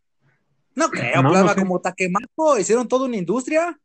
[0.79, 1.59] No creo, No, Plasma, no sé.
[1.59, 3.77] como Taquemaco, hicieron toda una industria.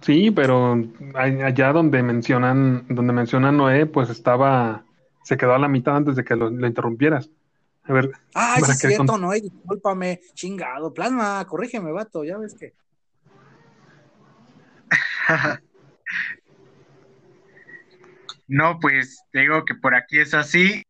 [0.00, 0.76] Sí, pero
[1.14, 4.84] allá donde mencionan, donde mencionan Noé, pues estaba,
[5.24, 7.30] se quedó a la mitad antes de que lo, lo interrumpieras.
[7.82, 10.94] A ver, Para es que cierto, con- no, discúlpame, chingado.
[10.94, 12.74] Plasma, corrígeme, vato, ya ves que.
[18.46, 20.82] No, pues te digo que por aquí es así.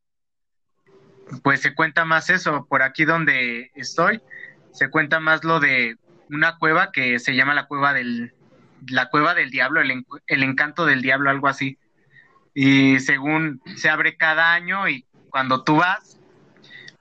[1.42, 2.66] Pues se cuenta más eso.
[2.66, 4.20] Por aquí donde estoy,
[4.72, 5.96] se cuenta más lo de
[6.30, 8.34] una cueva que se llama la cueva del,
[8.88, 11.78] la cueva del diablo, el, el encanto del diablo, algo así.
[12.54, 16.20] Y según se abre cada año y cuando tú vas,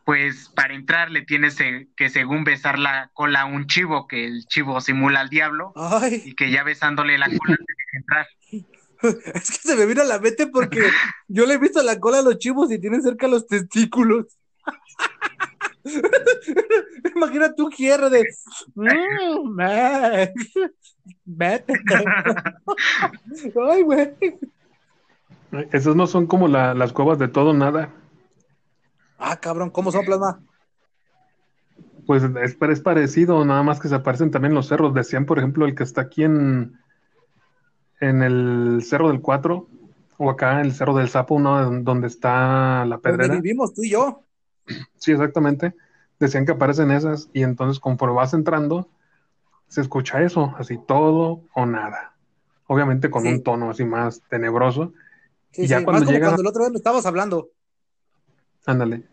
[0.04, 1.58] pues para entrar le tienes
[1.96, 6.22] que según besar la cola a un chivo, que el chivo simula al diablo Ay,
[6.26, 8.28] y que ya besándole la cola te deja entrar.
[9.34, 10.82] es que se me vino a la mente porque
[11.28, 14.28] yo le he visto la cola a los chivos y tienen cerca los testículos.
[17.16, 18.24] Imagínate un cierre de.
[18.76, 19.58] "Mm,
[21.26, 21.74] Vete.
[23.70, 24.14] Ay, güey.
[25.72, 27.90] esas no son como la- las cuevas de todo nada.
[29.18, 30.42] Ah, cabrón, ¿cómo son plasma?
[32.06, 34.94] Pues es, es parecido, nada más que se aparecen también los cerros.
[34.94, 36.74] Decían, por ejemplo, el que está aquí en,
[38.10, 39.68] en el Cerro del Cuatro,
[40.18, 43.36] o acá en el Cerro del Sapo, uno donde está la Donde pedrera.
[43.36, 44.24] vivimos tú y yo.
[44.98, 45.74] Sí, exactamente.
[46.20, 48.90] Decían que aparecen esas, y entonces conforme vas entrando,
[49.68, 52.14] se escucha eso, así todo o nada.
[52.68, 53.30] Obviamente con Sí.
[53.30, 54.94] un tono así más tenebroso.
[55.52, 57.50] Sí, Y ya sí, cuando más como llegan- cuando el otro día me estabas hablando.
[58.66, 59.04] Ándale.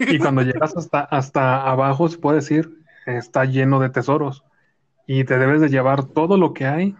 [0.00, 4.44] Y cuando llegas hasta, hasta abajo, se puede decir, está lleno de tesoros
[5.06, 6.96] y te debes de llevar todo lo que hay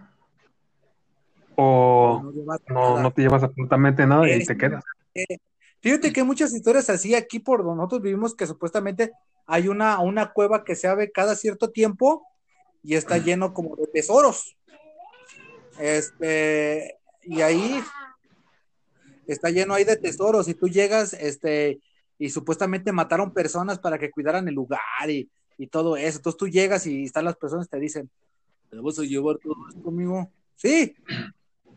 [1.57, 2.31] o
[2.69, 4.83] No no, te llevas absolutamente nada y te quedas.
[5.13, 5.37] Eh,
[5.85, 9.11] Fíjate que hay muchas historias así aquí por donde nosotros vivimos que supuestamente
[9.45, 12.25] hay una, una cueva que se abre cada cierto tiempo
[12.81, 14.57] y está lleno como de tesoros.
[15.79, 17.79] Este, y ahí
[19.27, 21.79] está lleno ahí de tesoros y tú llegas, este,
[22.17, 26.17] y supuestamente mataron personas para que cuidaran el lugar y, y todo eso.
[26.17, 28.09] Entonces tú llegas y están las personas y te dicen,
[28.71, 30.31] ¿te vas a llevar todo esto, amigo?
[30.55, 30.95] Sí.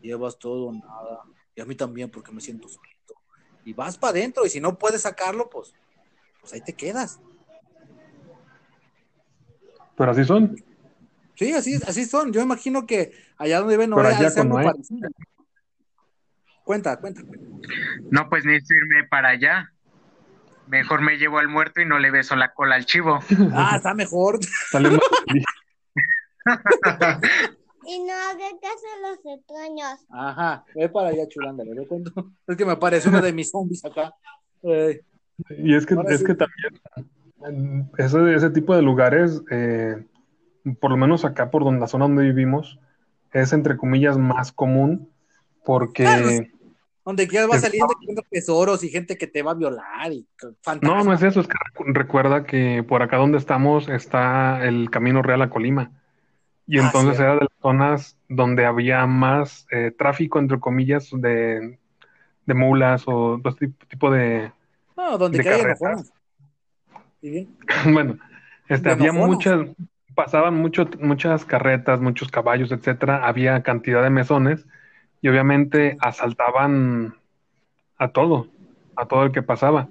[0.01, 1.23] Llevas todo, nada.
[1.55, 3.15] Y a mí también porque me siento solito.
[3.65, 5.73] Y vas para adentro y si no puedes sacarlo, pues,
[6.39, 7.19] pues ahí te quedas.
[9.97, 10.55] Pero así son.
[11.35, 12.31] Sí, así, así son.
[12.31, 15.09] Yo imagino que allá donde Pero Noé, allá ha de ser con algo parecido.
[16.63, 17.23] Cuenta, cuenta.
[17.23, 17.49] cuenta.
[18.09, 19.73] No, pues necesito irme para allá.
[20.67, 23.19] Mejor me llevo al muerto y no le beso la cola al chivo.
[23.53, 24.39] Ah, está mejor.
[24.69, 25.45] Sale más feliz.
[27.89, 30.05] Y no haga caso a los extraños.
[30.09, 32.11] Ajá, ve para allá, chulanda, ¿le cuento?
[32.47, 34.13] Es que me apareció uno de mis zombies acá.
[34.63, 35.01] Eh,
[35.57, 36.25] Y es que, es sí.
[36.25, 40.05] que también ese, ese tipo de lugares, eh,
[40.79, 42.79] por lo menos acá por donde, la zona donde vivimos,
[43.31, 45.09] es entre comillas más común
[45.63, 46.27] porque Claro.
[47.05, 50.49] donde quieras va saliendo viendo tesoros y gente que te va a violar y no,
[50.61, 51.05] fantasmas.
[51.05, 55.21] no es eso, es que recu- recuerda que por acá donde estamos está el Camino
[55.21, 55.91] Real a Colima.
[56.71, 61.79] Y Ah, entonces era de las zonas donde había más eh, tráfico, entre comillas, de,
[62.45, 64.51] de mulas o todo este tipo de,
[64.95, 65.75] No, donde de.
[67.91, 68.19] Bueno,
[68.67, 69.61] este, De había muchas,
[70.13, 74.67] pasaban mucho, muchas carretas, muchos caballos, etcétera, había cantidad de mesones
[75.23, 77.15] y obviamente asaltaban
[77.97, 78.47] a todo,
[78.95, 79.89] a todo el que pasaba.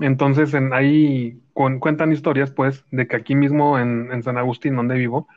[0.00, 4.96] Entonces, en, ahí cuentan historias, pues, de que aquí mismo en, en San Agustín, donde
[4.96, 5.28] vivo.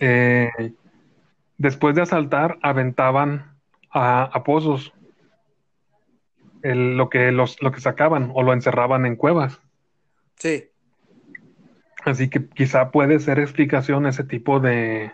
[0.00, 0.50] Eh,
[1.58, 3.56] después de asaltar, aventaban
[3.90, 4.92] a, a pozos
[6.62, 9.60] el- lo que los, lo que sacaban o lo encerraban en cuevas.
[10.38, 10.64] Sí.
[12.04, 15.12] Así que quizá puede ser explicación ese tipo de,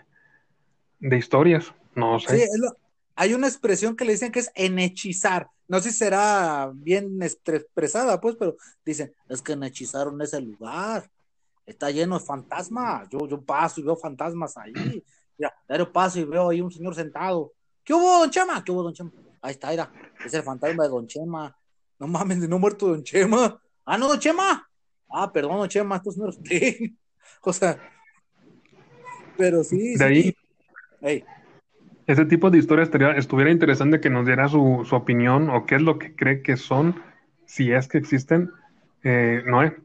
[0.99, 1.73] de historias.
[1.95, 2.47] No sé.
[2.57, 2.75] lo-
[3.15, 5.47] hay una expresión que le dicen que es enhechizar.
[5.67, 11.09] No sé si será bien expresada, pues, pero dicen, es que enhechizaron ese lugar.
[11.65, 13.07] Está lleno de fantasmas.
[13.09, 14.73] Yo, yo paso y veo fantasmas ahí.
[15.37, 17.53] Mira, yo paso y veo ahí un señor sentado.
[17.83, 18.63] ¿Qué hubo, don Chema?
[18.63, 19.11] ¿Qué hubo, don Chema?
[19.41, 19.91] Ahí está, mira.
[20.23, 21.55] Es el fantasma de don Chema.
[21.99, 23.59] No mames, no ha muerto don Chema.
[23.83, 24.69] Ah, no, don Chema.
[25.11, 26.75] Ah, perdón, don Chema, esto no usted.
[27.41, 27.77] O sea,
[29.37, 29.93] pero sí.
[29.93, 30.03] De sí.
[30.03, 30.35] ahí,
[31.01, 31.25] Ey.
[32.07, 35.81] ese tipo de historias estuviera interesante que nos diera su, su opinión o qué es
[35.81, 37.01] lo que cree que son,
[37.45, 38.51] si es que existen.
[39.03, 39.75] Eh, Noé,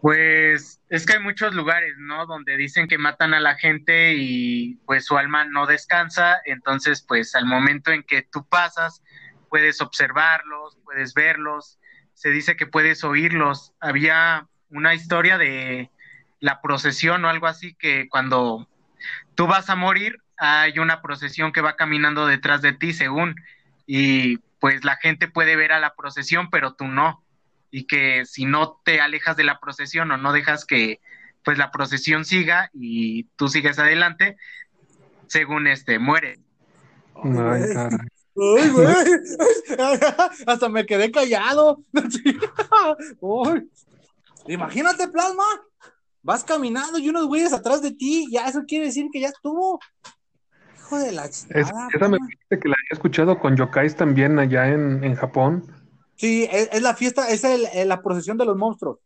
[0.00, 2.26] Pues es que hay muchos lugares, ¿no?
[2.26, 7.34] Donde dicen que matan a la gente y pues su alma no descansa, entonces pues
[7.34, 9.02] al momento en que tú pasas
[9.48, 11.78] puedes observarlos, puedes verlos,
[12.14, 13.72] se dice que puedes oírlos.
[13.80, 15.90] Había una historia de
[16.40, 18.68] la procesión o algo así que cuando
[19.34, 23.34] tú vas a morir hay una procesión que va caminando detrás de ti según
[23.86, 27.24] y pues la gente puede ver a la procesión pero tú no
[27.70, 31.00] y que si no te alejas de la procesión o no dejas que
[31.44, 34.36] pues la procesión siga y tú sigues adelante,
[35.28, 36.40] según este, muere.
[37.22, 37.62] Ay.
[38.40, 38.96] Ay, güey.
[40.46, 41.82] Hasta me quedé callado.
[44.46, 45.44] Imagínate, plasma.
[46.22, 48.26] Vas caminando y unos güeyes atrás de ti.
[48.30, 49.78] Ya eso quiere decir que ya estuvo.
[50.76, 51.88] Hijo de la Es- chingada.
[51.94, 55.64] esa me dijiste que la había escuchado con yokais también allá en, en Japón.
[56.18, 58.98] Sí, es, es la fiesta, es el- el- la procesión de los monstruos.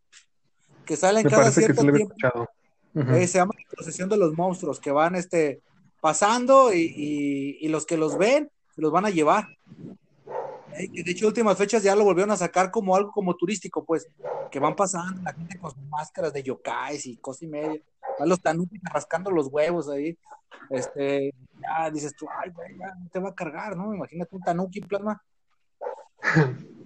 [0.86, 2.14] Que salen Me cada cierto había tiempo.
[2.14, 2.48] escuchado.
[2.94, 3.12] Ujú.
[3.14, 5.60] Eh, se llama la procesión de los monstruos, que van este,
[6.00, 9.46] pasando y, y- y los que los ven se los van a llevar.
[10.74, 14.08] Eh, de hecho, últimas fechas ya lo volvieron a sacar como algo como turístico, pues,
[14.50, 17.80] que van pasando la gente con sus máscaras de yokais y cosa y media.
[18.18, 20.16] Van los tanuki rascando los huevos ahí.
[20.70, 23.94] Este, ya dices tú, ay, güey, ya no te va a cargar, ¿no?
[23.94, 25.22] Imagínate un tanuki plasma.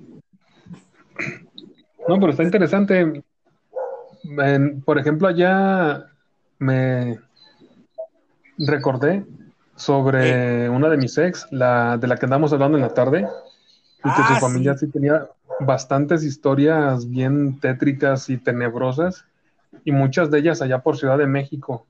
[2.09, 3.23] No, pero está interesante.
[4.39, 6.07] En- por ejemplo, allá
[6.59, 7.19] me
[8.59, 9.25] recordé
[9.77, 13.29] sobre una de mis ex, la de la que andamos hablando en la tarde,
[14.05, 14.87] y que Ah, su familia sí.
[14.87, 15.29] sí tenía
[15.61, 19.25] bastantes historias bien tétricas y tenebrosas,
[19.85, 21.87] y muchas de ellas allá por Ciudad de México,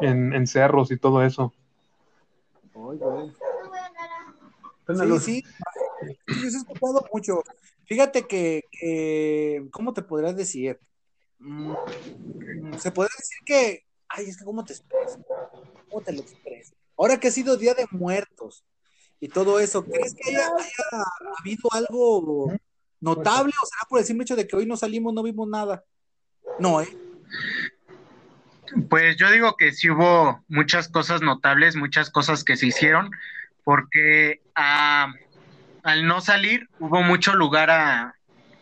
[0.00, 1.52] en, en cerros y todo eso.
[4.84, 5.42] Prende Sí, sí,
[6.28, 7.42] sí, eso he escuchado mucho.
[7.92, 10.80] Fíjate que, ¿cómo te podrías decir?
[11.38, 11.74] mm,
[12.78, 15.22] se podría decir que, ay, es que cómo te expreso,
[15.90, 16.74] cómo te lo expreso.
[16.96, 18.64] Ahora que ha sido Día de Muertos
[19.20, 20.48] y todo eso, ¿crees que haya,
[21.38, 22.54] habido algo
[22.98, 25.84] notable o será por el simple hecho de que hoy no salimos, no vimos nada?
[26.58, 26.88] No, ¿eh?
[28.88, 33.10] Pues yo digo que sí hubo muchas cosas notables, muchas cosas que se hicieron,
[33.64, 35.12] porque ah,
[35.82, 38.16] al no salir hubo mucho lugar a,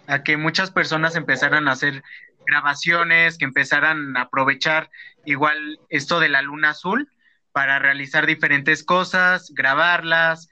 [0.06, 2.02] a que muchas personas empezaran a hacer
[2.46, 4.90] grabaciones, que empezaran a aprovechar
[5.24, 7.10] igual esto de la luna azul
[7.52, 10.48] para realizar diferentes cosas, grabarlas,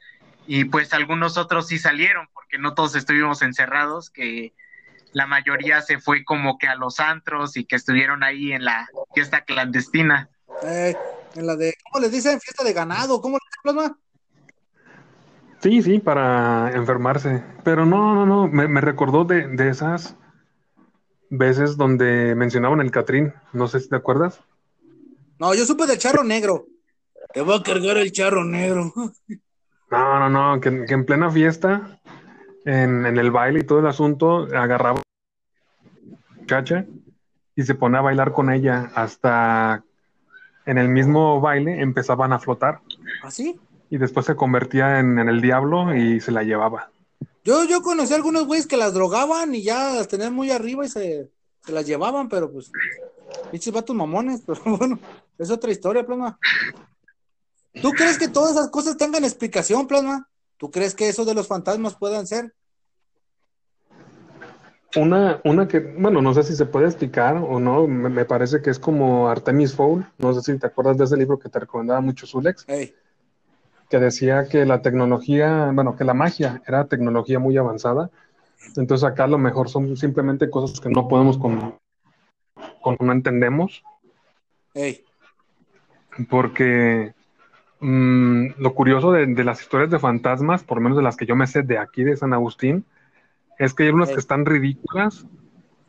[0.47, 4.55] y pues algunos otros sí salieron, porque no todos estuvimos encerrados, que
[5.13, 8.89] la mayoría se fue como que a los antros y que estuvieron ahí en la
[9.15, 10.29] fiesta clandestina.
[10.63, 10.97] Eh,
[11.35, 12.41] en la de, ¿cómo les dicen?
[12.41, 13.99] Fiesta de ganado, ¿cómo les plasma?
[15.61, 17.43] Sí, sí, para enfermarse.
[17.65, 20.17] Pero no, no, no, me, me recordó de, de esas
[21.31, 23.35] veces donde mencionaban el Catrín.
[23.53, 24.41] No sé si te acuerdas.
[25.39, 26.67] No, yo supe del charro negro.
[27.33, 28.93] Te voy a cargar el charro negro.
[29.91, 31.99] No, no, no, que, que en plena fiesta,
[32.65, 35.01] en, en el baile y todo el asunto, agarraba
[36.49, 36.87] muchacha
[37.57, 39.83] y se pone a bailar con ella hasta
[40.65, 42.81] en el mismo baile empezaban a flotar
[43.23, 43.59] ¿Así?
[43.91, 46.91] Y después se convertía en, en el diablo y se la llevaba.
[47.45, 50.85] Yo, yo conocí a algunos güeyes que las drogaban y ya las tenían muy arriba
[50.85, 51.31] y se,
[51.65, 52.71] se las llevaban, pero pues,
[53.51, 54.99] pinches vatos mamones, pero bueno,
[55.39, 56.39] es otra historia, Plasma.
[57.81, 60.29] ¿Tú crees que todas esas cosas tengan explicación, Plasma?
[60.57, 62.53] ¿Tú crees que eso de los fantasmas puedan ser?
[64.97, 68.63] Una, una que, bueno, no sé si se puede explicar o no, me, me parece
[68.63, 71.61] que es como Artemis Fowl, no sé si te acuerdas de ese libro que te
[71.61, 72.95] recomendaba mucho Zulex, Ey,
[73.89, 78.11] que decía que la tecnología, bueno, que la magia era tecnología muy avanzada,
[78.77, 81.75] entonces acá a lo mejor son simplemente cosas que no podemos, con,
[82.83, 83.83] con- no entendemos,
[86.29, 87.15] porque
[87.81, 91.27] mm, lo curioso de, de las historias de fantasmas, por lo menos de las que
[91.27, 92.85] yo me sé de aquí de San Agustín,
[93.59, 95.27] es que hay unas que están ridículas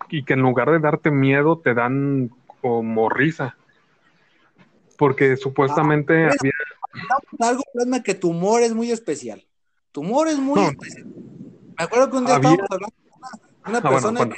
[0.09, 2.31] y que en lugar de darte miedo te dan
[2.61, 3.57] como risa.
[4.97, 6.33] Porque supuestamente mira.
[6.39, 6.51] había,
[7.39, 9.45] algo, Plasma, que tu humor es muy especial.
[9.91, 10.67] Tu humor es muy No.
[10.69, 11.05] especial.
[11.77, 13.29] Me acuerdo que un día Había- estábamos hablando con una,
[13.69, 14.35] una Ah, persona bueno.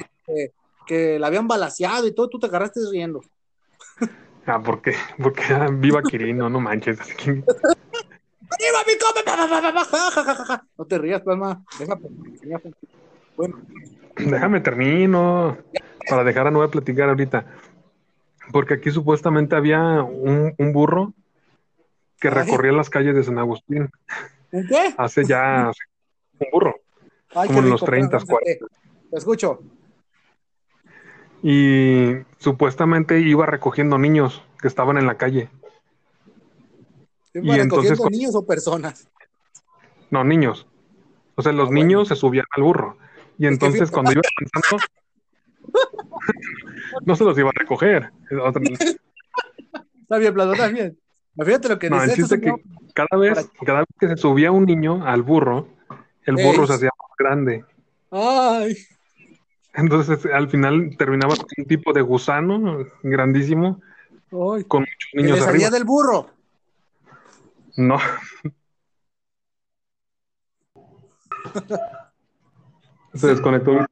[0.88, 3.22] Que, la habían balaseado y todo, tú te agarraste riendo.
[4.46, 5.42] ah, porque, porque
[5.74, 7.00] viva Quirino, no manches.
[7.16, 7.44] que-
[8.52, 10.68] ¡Arriba, mi come!
[10.78, 11.64] No te rías, Plasma.
[13.38, 13.56] Bueno,
[14.18, 15.58] Déjame termino
[16.10, 17.46] para dejar a Noé platicar ahorita.
[18.52, 21.14] Porque aquí supuestamente había un, un burro
[22.22, 22.34] que Ay.
[22.36, 23.90] recorría las calles de San Agustín
[24.52, 24.94] ¿un qué?
[24.98, 25.82] hace ya hace-
[26.40, 26.76] un burro.
[27.36, 28.60] Ay, como en los rico, 30, Plasma, te-
[29.10, 29.60] Te escucho.
[31.44, 35.50] Y supuestamente iba recogiendo niños que estaban en la calle.
[37.34, 39.10] ¿Iba Y entonces recogiendo niños o personas?
[40.12, 40.68] No, niños.
[41.36, 41.84] O sea, los Ah, bueno.
[41.86, 42.98] niños se subían al burro.
[43.38, 44.22] Y Es entonces cuando iba
[44.62, 44.86] avanzando,
[47.06, 48.12] no se los iba a recoger.
[50.02, 51.00] Está bien, está bien.
[51.38, 52.54] Fíjate lo que No, chiste esto que
[52.94, 55.68] cada vez, cada vez que se subía un niño al burro,
[56.26, 56.46] el Ey.
[56.46, 57.66] burro se hacía más grande.
[58.12, 58.76] Ay,
[59.74, 63.82] Entonces al final terminaba con un tipo de gusano grandísimo
[64.32, 64.64] ay.
[64.66, 65.70] con muchos Que le niños salía arriba.
[65.70, 66.30] del burro.
[67.78, 67.98] No.
[73.14, 73.86] Se desconectó.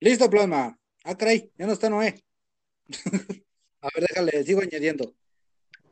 [0.00, 0.78] Listo, Plasma.
[1.04, 2.23] Ah, caray, ya no está Noé.
[3.80, 5.12] A ver, déjale, sigo añadiendo.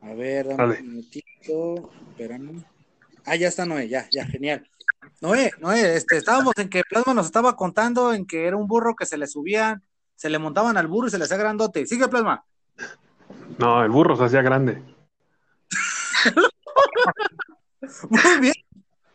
[0.01, 0.79] A ver, dame Dale.
[0.81, 1.91] un minutito.
[2.09, 2.63] Espérame.
[3.25, 4.67] Ah, ya está Noé, ya, ya, genial.
[5.21, 8.95] Noé, Noé, este, estábamos en que Plasma nos estaba contando en que era un burro
[8.95, 9.81] que se le subían,
[10.15, 11.85] se le montaban al burro y se le hacía grandote.
[11.85, 12.45] Sigue, Plasma.
[13.57, 14.81] No, el burro se hacía grande.
[18.09, 18.53] Muy bien,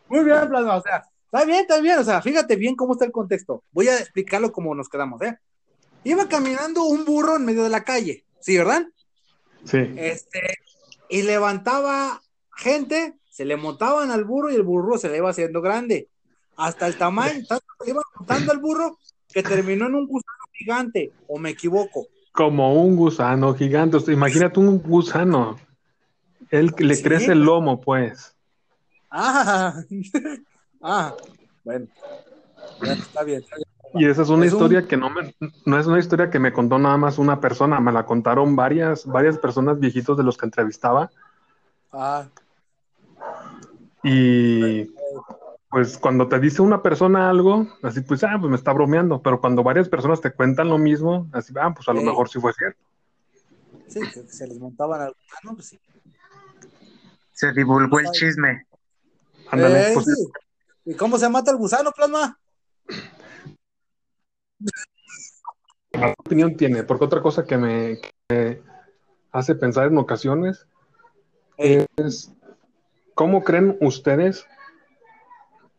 [0.07, 0.75] muy bien, Plasma.
[0.77, 1.97] O sea, está bien, está bien.
[1.99, 3.63] O sea, fíjate bien cómo está el contexto.
[3.71, 5.37] Voy a explicarlo como nos quedamos, ¿eh?
[6.03, 8.83] Iba caminando un burro en medio de la calle, ¿sí, verdad?
[9.65, 9.77] Sí.
[9.97, 10.39] Este,
[11.09, 12.21] y levantaba
[12.55, 16.07] gente, se le montaban al burro y el burro se le iba haciendo grande.
[16.55, 18.97] Hasta el tamaño, tanto iba montando al burro
[19.27, 22.07] que terminó en un gusano gigante, o me equivoco.
[22.31, 23.97] Como un gusano gigante.
[24.11, 25.59] Imagínate un gusano.
[26.51, 27.03] Él le Sí.
[27.03, 28.35] crece el lomo, pues.
[29.11, 29.81] Ah,
[30.81, 31.15] ah,
[31.63, 31.87] bueno,
[32.79, 33.68] Bueno, está bien, está bien.
[33.93, 35.33] Y esa es una Es un- historia que no me,
[35.65, 39.05] no es una historia que me contó nada más una persona, me la contaron varias,
[39.05, 41.09] varias personas viejitos de los que entrevistaba.
[41.91, 42.27] Ah,
[44.03, 44.85] Y
[45.69, 49.39] pues cuando te dice una persona algo, así pues, ah, pues me está bromeando, pero
[49.41, 52.53] cuando varias personas te cuentan lo mismo, así, ah, pues a lo mejor sí fue
[52.53, 52.79] cierto.
[53.87, 55.79] Sí, que se les montaban al gusano, pues sí.
[57.33, 58.65] Se divulgó el chisme.
[59.51, 60.27] Ándale, Eh, pues, sí.
[60.85, 62.37] ¿Y cómo se mata el gusano, plasma?
[65.91, 66.83] ¿Qué opinión tiene?
[66.83, 68.61] Porque otra cosa que me, que me
[69.31, 70.67] hace pensar en ocasiones
[71.57, 72.31] es,
[73.15, 74.45] ¿cómo creen ustedes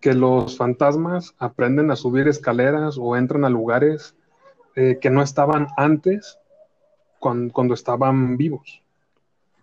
[0.00, 4.14] que los fantasmas aprenden a subir escaleras o entran a lugares
[4.76, 6.38] eh, que no estaban antes
[7.18, 8.82] cuan- cuando, estaban vivos?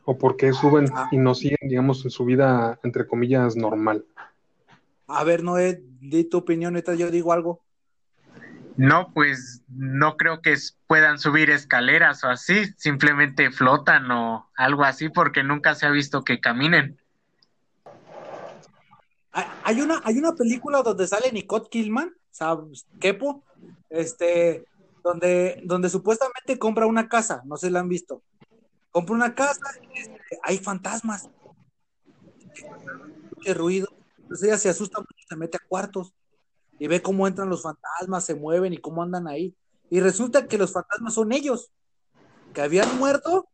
[0.05, 1.09] ¿O por qué suben Ah.
[1.11, 4.05] y no siguen, digamos, en su vida, entre comillas, normal?
[5.07, 7.61] A ver, Noé, di tu opinión, ahorita yo digo algo.
[8.77, 10.55] No, pues no creo que
[10.85, 16.23] puedan subir escaleras o así, simplemente flotan o algo así porque nunca se ha visto
[16.23, 17.01] que caminen.
[19.63, 22.85] Hay- una, hay una película donde sale Nicole Kidman, ¿sabes?
[22.99, 23.43] Kepo,
[23.89, 24.65] este,
[25.03, 28.21] donde, donde supuestamente compra una casa, no sé si la han visto.
[28.91, 29.65] Compra una casa,
[29.95, 31.29] este, hay fantasmas.
[33.43, 33.87] Qué ruido.
[34.19, 36.13] Entonces ella se asusta mucho, se mete a cuartos
[36.79, 39.55] y ve cómo entran los fantasmas, se mueven y cómo andan ahí.
[39.89, 41.71] Y resulta que los fantasmas son ellos,
[42.53, 43.47] que habían muerto,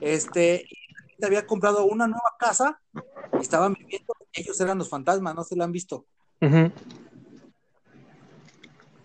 [0.00, 0.66] este,
[1.18, 2.80] y había comprado una nueva casa
[3.34, 6.06] y estaban viviendo, ellos eran los fantasmas, no se la han visto.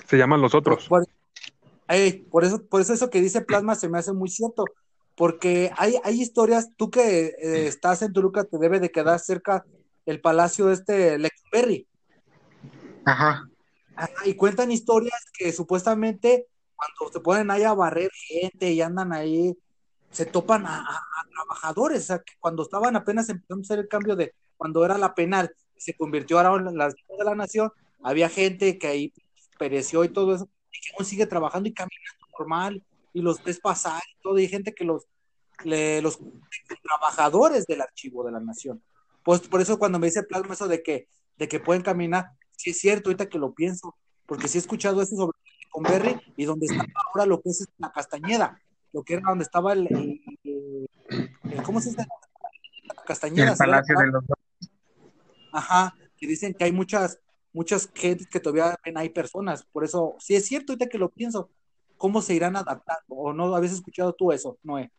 [0.08, 0.88] Se llaman los otros.
[0.88, 1.06] Por,
[2.44, 4.66] eso, por eso eso que dice Plasma se me hace muy cierto,
[5.16, 9.64] porque hay, hay historias, tú que eh, estás en Toluca te debe de quedar cerca
[10.06, 11.88] el palacio este Lexberry,
[13.06, 13.48] Ajá.
[14.26, 19.56] Y cuentan historias que supuestamente cuando se ponen ahí a barrer gente y andan ahí,
[20.12, 23.80] se topan a, a- a trabajadores, o sea, que cuando estaban apenas empezando a hacer
[23.80, 27.72] el cambio de cuando era la penal, se convirtió ahora en la de la nación,
[28.04, 29.14] había gente que ahí
[29.58, 32.84] pereció y todo eso, y que aún sigue trabajando y caminando normal,
[33.14, 35.06] y los ves pasar y todo, y hay gente que los,
[35.64, 36.20] le- los
[36.84, 38.82] trabajadores del archivo de la nación.
[39.24, 42.72] Pues por eso cuando me dice Plasma eso de que, de que pueden caminar, sí
[42.72, 43.96] es cierto, ahorita que lo pienso,
[44.26, 45.38] porque sí he escuchado eso sobre
[45.70, 49.44] con Berry y donde está ahora lo que es la Castañeda, lo que era donde
[49.44, 50.88] estaba el, el- el-
[51.50, 52.06] el- ¿cómo se dice?
[52.84, 53.52] La Castañeda.
[53.52, 54.24] El ¿se ve la Palacio de los
[55.52, 57.20] Ajá, que dicen que hay muchas,
[57.54, 61.10] muchas gentes que todavía ven hay personas, por eso, sí es cierto, ahorita que lo
[61.10, 61.50] pienso,
[61.98, 63.04] ¿cómo se irán adaptando?
[63.10, 64.92] ¿O no habías escuchado tú eso, Noé?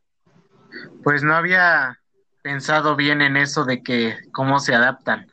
[1.02, 2.00] Pues no había
[2.42, 5.26] pensado bien en eso de que cómo se adaptan.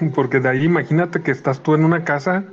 [0.14, 2.44] Porque de ahí imagínate que estás tú en una casa,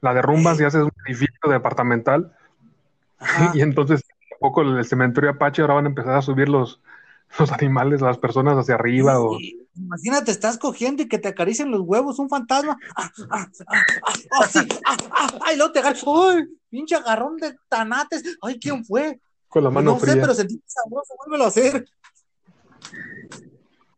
[0.00, 2.36] la derrumbas y haces un edificio departamental
[3.18, 3.52] Ajá.
[3.54, 6.80] y entonces un poco el cementerio Apache ahora van a empezar a subir los,
[7.38, 9.38] los animales, las personas hacia arriba o...
[9.74, 12.78] Imagínate, estás cogiendo y que te acaricien los huevos un fantasma.
[12.96, 15.80] Ah, ah, ah, ah, ah, sí, ah, ah, ay, luego te.
[15.80, 16.46] ¡Ay!
[16.70, 18.38] Pinche agarrón de tanates.
[18.40, 19.20] Ay, ¿quién fue?
[19.56, 20.20] con la mano no sé, fría.
[20.20, 21.88] pero sentí sabroso, vuélvelo a hacer.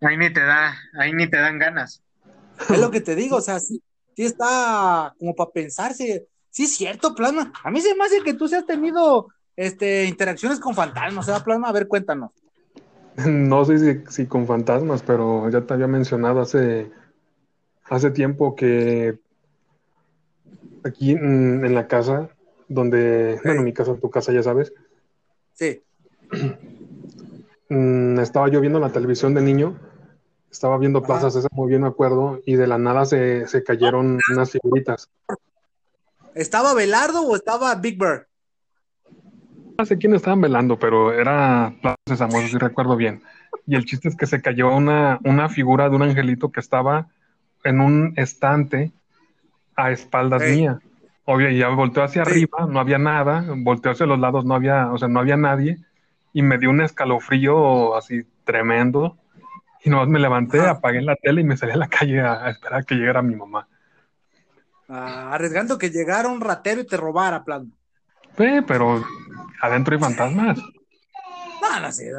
[0.00, 2.00] Ahí ni te da, ahí ni te dan ganas.
[2.70, 3.82] Es lo que te digo, o sea, sí,
[4.16, 6.28] sí está como para pensarse.
[6.50, 7.52] Sí, es cierto, Plasma.
[7.62, 11.44] A mí se me hace que tú sí has tenido este, interacciones con fantasmas, ¿verdad,
[11.44, 11.68] Plasma?
[11.68, 12.32] A ver, cuéntanos.
[13.26, 16.90] No sé si, si con fantasmas, pero ya te había mencionado hace,
[17.84, 19.18] hace tiempo que
[20.84, 22.30] aquí en, la casa,
[22.68, 24.72] donde, bueno, mi casa, tu casa, ya sabes,
[25.54, 25.82] Sí.
[27.68, 29.76] mm, estaba yo viendo la televisión de niño,
[30.50, 31.30] estaba viendo Plaza Ajá.
[31.32, 35.08] César, muy bien me acuerdo, y de la nada se, se cayeron unas figuritas.
[36.34, 38.26] ¿Estaba Belardo o estaba Big Bird?
[39.78, 43.22] No sé quién estaban velando, pero era Plaza Sésamo, eso sí recuerdo bien.
[43.66, 47.08] Y el chiste es que se cayó una, una figura de un angelito que estaba
[47.64, 48.92] en un estante
[49.76, 50.80] a espaldas mía.
[51.24, 52.30] Obvio, y ya volteó hacia Sí.
[52.30, 55.78] arriba, no había nada, volteó hacia los lados, no había, o sea, no había nadie,
[56.32, 59.16] y me dio un escalofrío así tremendo.
[59.84, 62.50] Y nomás me levanté, apagué la tele y me salí a la calle a, a
[62.50, 63.68] esperar a que llegara mi mamá.
[64.88, 67.72] Ah, arriesgando que llegara un ratero y te robara, Plasma.
[68.38, 69.04] Eh, pero
[69.60, 70.58] adentro hay fantasmas.
[71.60, 72.10] No, no sé,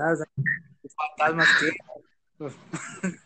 [1.18, 1.72] fantasmas que.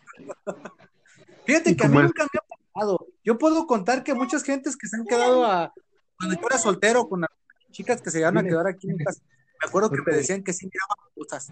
[1.45, 2.03] Fíjate ¿Y que a mí es?
[2.03, 3.07] nunca me ha pasado.
[3.23, 5.73] Yo puedo contar que muchas gentes que se han quedado a.
[6.17, 7.29] Cuando yo era soltero con las
[7.71, 9.21] chicas que se iban a quedar aquí en casa,
[9.63, 11.51] me acuerdo que me decían que sí miraban cosas.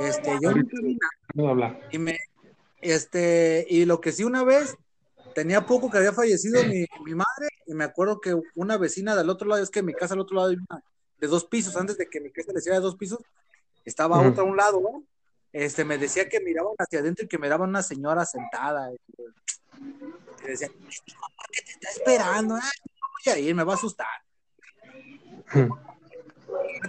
[0.00, 0.52] Este, yo.
[1.34, 1.78] No.
[1.90, 2.18] Y me,
[2.80, 4.76] este, y lo que sí una vez,
[5.34, 9.28] tenía poco que había fallecido mi, mi madre, y me acuerdo que una vecina del
[9.28, 10.82] otro lado, es que mi casa al otro lado una
[11.18, 13.18] de dos pisos, antes de que mi casa le hiciera de dos pisos,
[13.84, 15.04] estaba otra a un lado, ¿no?
[15.52, 18.92] Este, me decía que miraban hacia adentro y que miraban una señora sentada.
[18.92, 18.96] y,
[20.44, 23.64] Y decía, "Ay, tu mamá que te está esperando, ay, no voy a ir, me
[23.64, 24.06] va a asustar.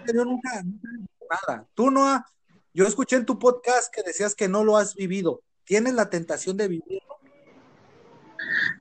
[0.06, 0.90] Tenido nunca, nunca
[1.48, 1.66] nada.
[1.74, 2.26] Tú no, ha-
[2.74, 5.42] yo escuché en tu podcast que decías que no lo has vivido.
[5.66, 7.18] ¿Tienes la tentación de vivirlo?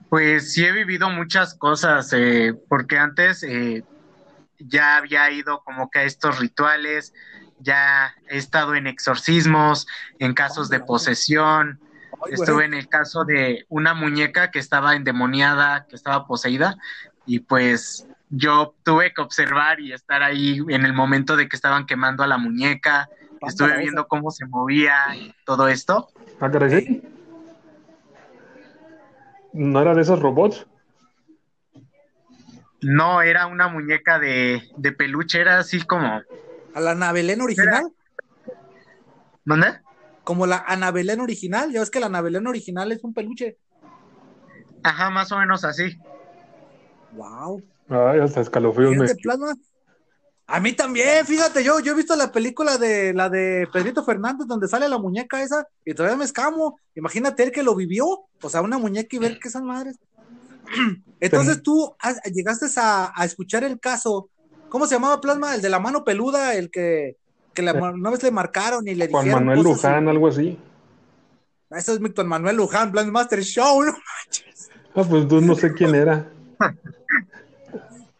[0.08, 3.84] Pues sí he vivido muchas cosas, eh, porque antes eh,
[4.58, 7.12] ya había ido como que a estos rituales,
[7.58, 9.86] ya he estado en exorcismos,
[10.18, 11.80] en casos de posesión,
[12.30, 16.76] estuve en el caso de una muñeca que estaba endemoniada, que estaba poseída,
[17.24, 21.86] y pues yo tuve que observar y estar ahí en el momento de que estaban
[21.86, 23.08] quemando a la muñeca,
[23.40, 26.08] estuve Pámpara, viendo cómo se movía y todo esto.
[26.40, 27.02] Ah, ¿sí?
[29.52, 30.66] ¿No era de esos robots?
[32.82, 36.20] No era una muñeca de, de peluche, era así como...
[36.74, 37.90] ¿A la Anabelén original?
[39.44, 39.80] ¿Dónde?
[40.24, 41.72] Como la Anabelén original.
[41.72, 43.56] Ya ves que la Anabelén original es un peluche.
[44.82, 45.98] Ajá, más o menos así.
[47.12, 47.62] Wow.
[47.88, 49.06] Ay, hasta escalofríos me...
[49.06, 49.54] de plasma.
[50.48, 54.46] A mí también, fíjate, yo, yo he visto la película de la de Pedrito Fernández
[54.46, 56.78] donde sale la muñeca esa y todavía me escamo.
[56.94, 58.06] Imagínate él que lo vivió,
[58.40, 59.98] o sea, una muñeca y ver que esas madres.
[61.20, 64.30] Entonces tú has- llegaste a, a escuchar el caso,
[64.68, 65.54] ¿cómo se llamaba Plasma?
[65.56, 67.16] El de la mano peluda, el que,
[67.52, 69.44] que la- una vez le marcaron y le Juan dijeron.
[69.46, 70.48] Manuel cosas Luján, algo así.
[71.70, 71.80] así.
[71.80, 73.92] Eso es Víctor Manuel Luján, Plasma Master Show, ¿no?
[74.94, 76.30] Ah, pues tú no sé quién era.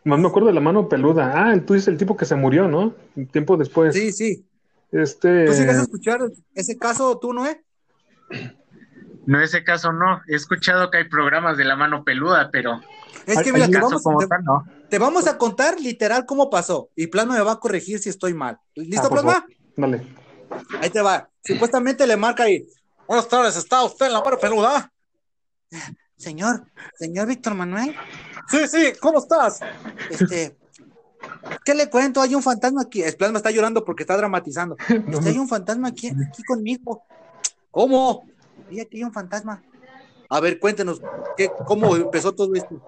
[0.06, 1.32] Más me acuerdo de la mano peluda.
[1.34, 2.94] Ah, tú dices el tipo que se murió, ¿no?
[3.16, 3.92] Un tiempo después.
[3.92, 4.46] Sí, sí.
[4.92, 5.46] Este.
[5.46, 6.20] ¿Tú llegaste a escuchar
[6.54, 7.60] ese caso, tú, Noé?
[9.26, 10.20] No, ese caso no.
[10.28, 12.80] He escuchado que hay programas de la mano peluda, pero
[13.26, 14.64] Es que mira, te vamos, como te- tal, no.
[14.88, 16.88] Te vamos a contar literal cómo pasó.
[16.94, 18.60] Y Plasma me va a corregir si estoy mal.
[18.76, 19.44] ¿Listo, Ah, Plasma?
[19.76, 20.06] Dale.
[20.80, 21.28] Ahí te va.
[21.42, 22.64] Supuestamente le marca ahí.
[23.08, 24.92] Buenas tardes, ¿está usted en la mano peluda?
[26.16, 26.64] Señor,
[26.98, 27.94] señor Víctor Manuel.
[28.48, 29.60] Sí, sí, ¿cómo estás?
[30.10, 30.56] Este,
[31.64, 32.20] ¿qué le cuento?
[32.22, 33.02] Hay un fantasma aquí.
[33.02, 34.76] El Plasma está llorando porque está dramatizando.
[34.88, 37.02] Este, hay un fantasma aquí, aquí conmigo.
[37.70, 38.24] ¿Cómo?
[38.70, 39.62] Sí, aquí hay un fantasma.
[40.28, 41.00] A ver, cuéntenos,
[41.36, 42.80] ¿qué, ¿cómo empezó todo esto?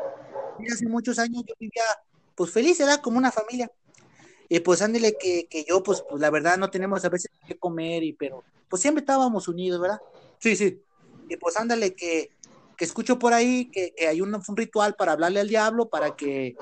[0.58, 1.84] Y hace muchos años yo vivía,
[2.34, 3.70] pues feliz, era como una familia.
[4.48, 7.56] Y pues ándele que, que yo, pues, pues la verdad no tenemos a veces qué
[7.58, 10.00] comer, y pero pues siempre estábamos unidos, ¿verdad?
[10.38, 10.82] Sí, sí.
[11.28, 12.30] Y pues ándale que,
[12.78, 16.14] que escucho por ahí que, que hay un, un ritual para hablarle al diablo para
[16.14, 16.56] que,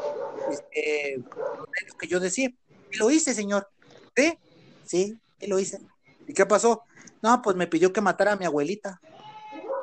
[0.51, 2.51] este, lo que yo decía.
[2.91, 3.69] Y lo hice, señor.
[4.17, 4.39] ¿Sí?
[4.85, 5.79] Sí, y lo hice.
[6.27, 6.83] ¿Y qué pasó?
[7.23, 8.99] No, pues me pidió que matara a mi abuelita.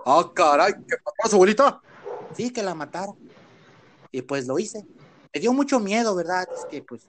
[0.05, 1.79] Ah, caray, ¿qué pasó, abuelita?
[2.35, 3.13] Sí, que la matara.
[4.11, 4.87] Y pues lo hice.
[5.31, 6.47] Me dio mucho miedo, ¿verdad?
[6.51, 7.07] Es que pues,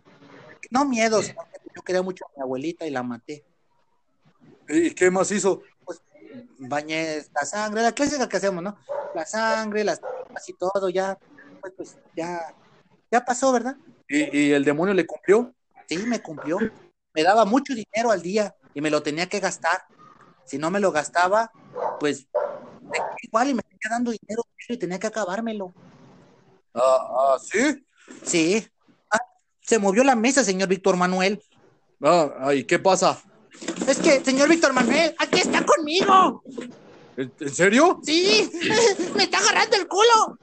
[0.70, 3.42] no miedo, sino que yo quería mucho a mi abuelita y la maté.
[4.68, 5.62] ¿Y qué más hizo?
[6.58, 8.76] Bañé la sangre, la clásica que hacemos, ¿no?
[9.14, 10.00] La sangre, las
[10.34, 11.18] así todo, ya,
[11.60, 12.54] pues, pues ya,
[13.10, 13.76] ya pasó, ¿verdad?
[14.08, 15.54] ¿Y, ¿Y el demonio le cumplió?
[15.88, 16.58] Sí, me cumplió.
[17.12, 19.84] Me daba mucho dinero al día y me lo tenía que gastar.
[20.44, 21.50] Si no me lo gastaba,
[22.00, 22.26] pues
[23.22, 25.72] igual y me seguía dando dinero y tenía que acabármelo.
[26.74, 27.86] Ah, ah, ¿sí?
[28.24, 28.68] Sí.
[29.10, 29.20] Ah,
[29.60, 31.42] se movió la mesa, señor Víctor Manuel.
[32.02, 33.22] Ah, ay, ¿qué pasa?
[33.86, 36.42] Es que, señor Víctor Manuel, aquí está conmigo.
[37.16, 38.00] ¿En, en serio?
[38.04, 38.50] Sí,
[39.14, 40.38] me está agarrando el culo.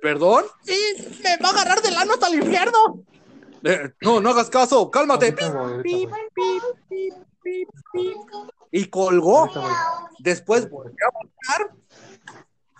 [0.00, 0.44] ¿Perdón?
[0.64, 0.78] Sí,
[1.22, 3.04] me va a agarrar del ano hasta el infierno.
[3.64, 5.32] Eh, no, no hagas caso, cálmate.
[5.32, 5.52] Pip,
[5.82, 6.62] pip,
[7.92, 8.18] pip.
[8.70, 9.50] Y colgó.
[10.18, 11.76] Después volvió a marcar.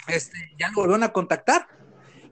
[0.09, 1.67] Este, ya lo volvieron a contactar.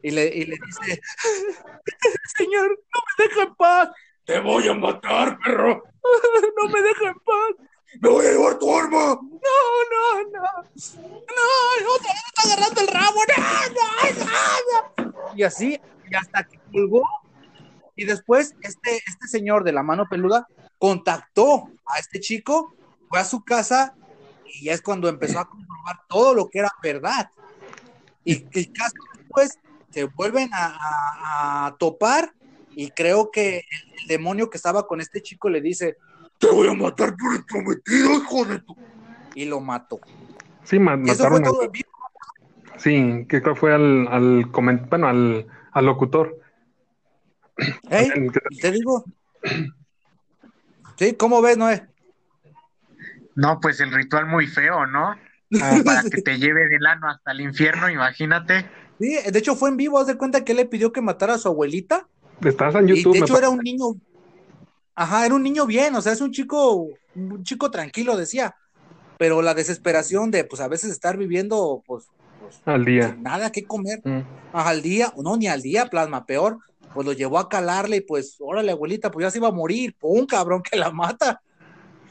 [0.02, 1.00] Y le, y le dice:
[2.38, 3.90] Señor, no me deja en paz.
[4.30, 5.82] Te voy a matar, perro.
[6.62, 7.66] No me deja en paz.
[8.00, 8.98] Me voy a llevar tu arma.
[9.20, 9.58] No,
[9.92, 10.42] no, no.
[10.62, 13.20] No, otra vez está agarrando el rabo.
[13.36, 15.36] No, no, no.
[15.36, 17.02] Y así, y hasta que colgó.
[17.96, 20.46] Y después, este, este señor de la mano peluda
[20.78, 22.72] contactó a este chico,
[23.08, 23.94] fue a su casa
[24.46, 27.30] y ya es cuando empezó a comprobar todo lo que era verdad.
[28.24, 29.58] Y el caso después
[29.90, 32.32] se vuelven a, a- a topar
[32.76, 35.96] y creo que el, el demonio que estaba con este chico le dice,
[36.38, 38.76] te voy a matar por el prometido, hijo de tu...
[39.34, 40.00] Y lo mató.
[40.64, 41.88] Sí, ma- Y eso fue mataron todo al, en vivo.
[42.76, 46.40] sí, que creo que fue al, al coment- bueno, al, al locutor.
[47.88, 49.04] Que- Te digo.
[50.96, 51.86] Sí, ¿cómo ves, Noé?
[53.36, 55.16] No, pues el ritual muy feo, ¿no?
[55.50, 58.68] Como para que te lleve del ano hasta el infierno, imagínate.
[58.98, 61.34] Sí, de hecho fue en vivo, haz de cuenta que él le pidió que matara
[61.34, 62.06] a su abuelita.
[62.44, 63.12] Estás en Y YouTube.
[63.14, 63.84] de hecho era un niño,
[64.94, 68.54] ajá, era un niño bien, o sea, es un chico, un chico tranquilo, decía.
[69.18, 72.06] Pero la desesperación de, pues, a veces estar viviendo, pues,
[72.40, 73.14] pues, Al día.
[73.20, 74.00] nada que comer.
[74.04, 74.20] Mm.
[74.52, 76.58] Ajá, al día, no, ni al día, plasma, peor.
[76.94, 79.94] Pues lo llevó a calarle y pues, órale, abuelita, pues ya se iba a morir.
[80.00, 81.40] Pum, cabrón, que la mata.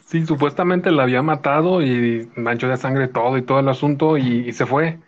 [0.06, 4.48] Sí, supuestamente la había matado y manchó de sangre todo y todo el asunto y,
[4.48, 5.00] y se fue.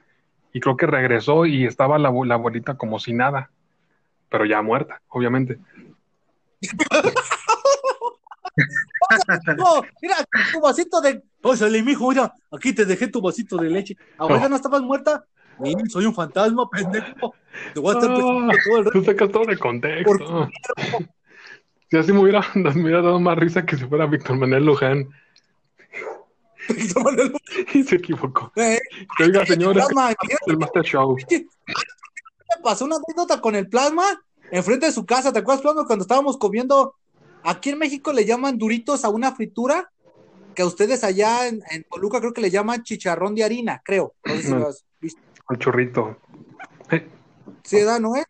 [0.53, 3.49] Y creo que regresó y estaba la, la abuelita como si nada,
[4.31, 5.59] pero ya muerta, obviamente.
[9.57, 10.15] No, mira,
[10.51, 11.23] tu vasito de.
[11.41, 13.95] Ósale, mijo, mira, aquí te dejé tu vasito de leche.
[14.17, 15.25] Abuela, ¿no estabas muerta?
[15.63, 17.33] Sí, soy un fantasma, pendejo.
[17.73, 20.49] Te voy a estar persiguiendo todo el tú sacas todo de contexto.
[21.89, 25.07] Si así me hubiera, me hubiera dado más risa que si fuera Víctor Manuel Luján
[26.67, 27.37] resto.
[27.73, 28.51] y se equivocó.
[28.55, 28.79] Eh,
[29.19, 29.85] Oiga, señores,
[30.47, 31.17] el Master Show.
[32.63, 34.03] Pasó una anécdota con el plasma
[34.51, 35.31] enfrente de su casa.
[35.31, 36.95] ¿Te acuerdas, plasma, cuando estábamos comiendo?
[37.43, 39.91] Aquí en México le llaman duritos a una fritura
[40.53, 44.13] que a ustedes allá en, en Toluca creo que le llaman chicharrón de harina, creo.
[44.25, 44.59] No sé si No.
[44.59, 45.21] lo has visto.
[45.49, 46.17] El churrito.
[46.91, 47.07] Eh,
[47.63, 48.23] Sí, ¿verdad, Noé?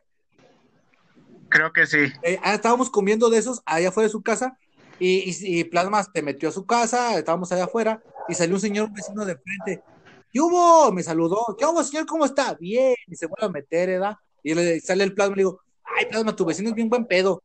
[1.49, 1.97] Creo que sí.
[2.24, 4.57] Eh, ah, estábamos comiendo de esos allá afuera de su casa
[4.99, 8.61] y, y, y Plasma te metió a su casa, estábamos allá afuera y salió un
[8.61, 9.84] señor vecino de frente.
[10.32, 10.92] ¿Qué hubo?
[10.92, 11.56] Me saludó.
[11.58, 12.06] ¿Qué hubo, señor?
[12.06, 12.54] ¿Cómo está?
[12.54, 12.96] Bien.
[13.08, 14.16] Y se vuelve a meter, ¿verdad?
[14.44, 17.06] Y le sale el Plasma y le digo, ay, Plasma, tu vecino es bien buen
[17.06, 17.44] pedo.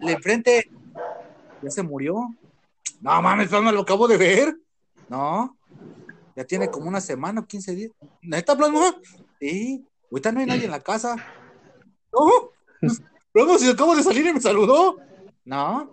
[0.00, 0.70] Le enfrente,
[1.62, 2.34] ya se murió.
[3.00, 4.56] No mames, Plasma, lo acabo de ver.
[5.08, 5.56] No,
[6.34, 7.92] ya tiene como una semana o 15 días.
[8.22, 8.96] ¿Neta, Plasma?
[9.40, 11.16] Sí, ahorita no hay nadie en la casa.
[12.12, 12.50] No,
[13.34, 14.98] Luego, si acabo de salir y me saludó.
[15.44, 15.90] No.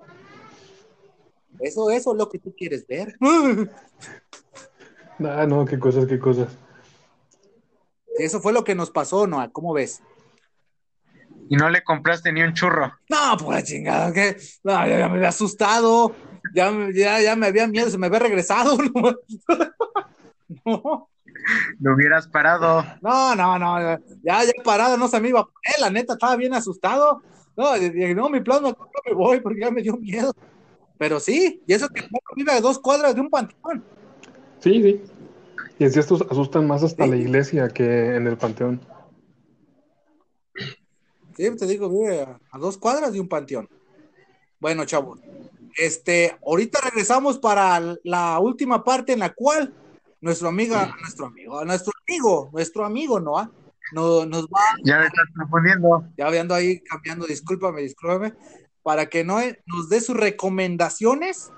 [1.59, 3.17] Eso, eso es lo que tú quieres ver.
[5.25, 6.47] Ah, no, qué cosas, qué cosas.
[8.17, 9.49] Eso fue lo que nos pasó, Noah.
[9.51, 10.01] ¿Cómo ves?
[11.49, 12.93] Y no le compraste ni un churro.
[13.09, 16.13] No, por la chingada, que no, ya, ya me había asustado.
[16.53, 18.77] Ya, me- ya, ya me había miedo, se me había regresado.
[20.65, 21.09] No,
[21.79, 22.83] Lo hubieras parado.
[23.01, 23.99] no, no, no.
[24.23, 25.79] Ya, ya parado, no se me iba a poner.
[25.79, 27.21] La neta, estaba bien asustado.
[27.55, 30.33] No, dije, no, mi plan no me voy porque ya me dio miedo.
[30.97, 33.85] Pero sí, y eso que vive a dos cuadras de un panteón.
[34.59, 35.01] Sí, sí.
[35.77, 37.09] Y en sí estos asustan más hasta Sí.
[37.09, 38.81] la iglesia que en el panteón.
[41.35, 43.69] Sí, te digo, vive a, dos cuadras de un panteón.
[44.59, 45.21] Bueno, chavos,
[45.77, 49.73] este, ahorita regresamos para la última parte en la cual
[50.19, 53.49] nuestro amiga, nuestro amigo, nuestro amigo, nuestro amigo Noah,
[53.93, 56.03] no, nos va, Ya me estás confundiendo.
[56.17, 58.33] ya ando ahí cambiando, discúlpame, discúlpame,
[58.83, 61.53] para que Noé nos dé sus recomendaciones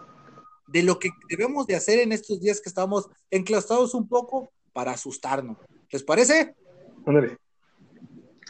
[0.72, 4.92] de lo que debemos de hacer en estos días que estamos enclaustrados un poco para
[4.92, 5.58] asustarnos.
[5.92, 6.56] ¿Les parece?
[7.06, 7.38] Ándale.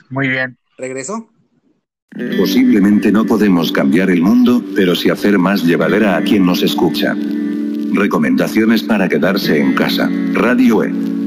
[0.10, 0.58] Muy bien.
[0.78, 1.30] Regreso.
[2.38, 7.16] Posiblemente no podemos cambiar el mundo, pero sí hacer más llevadera a quien nos escucha.
[7.94, 10.10] Recomendaciones para quedarse en casa.
[10.34, 11.21] Radio E.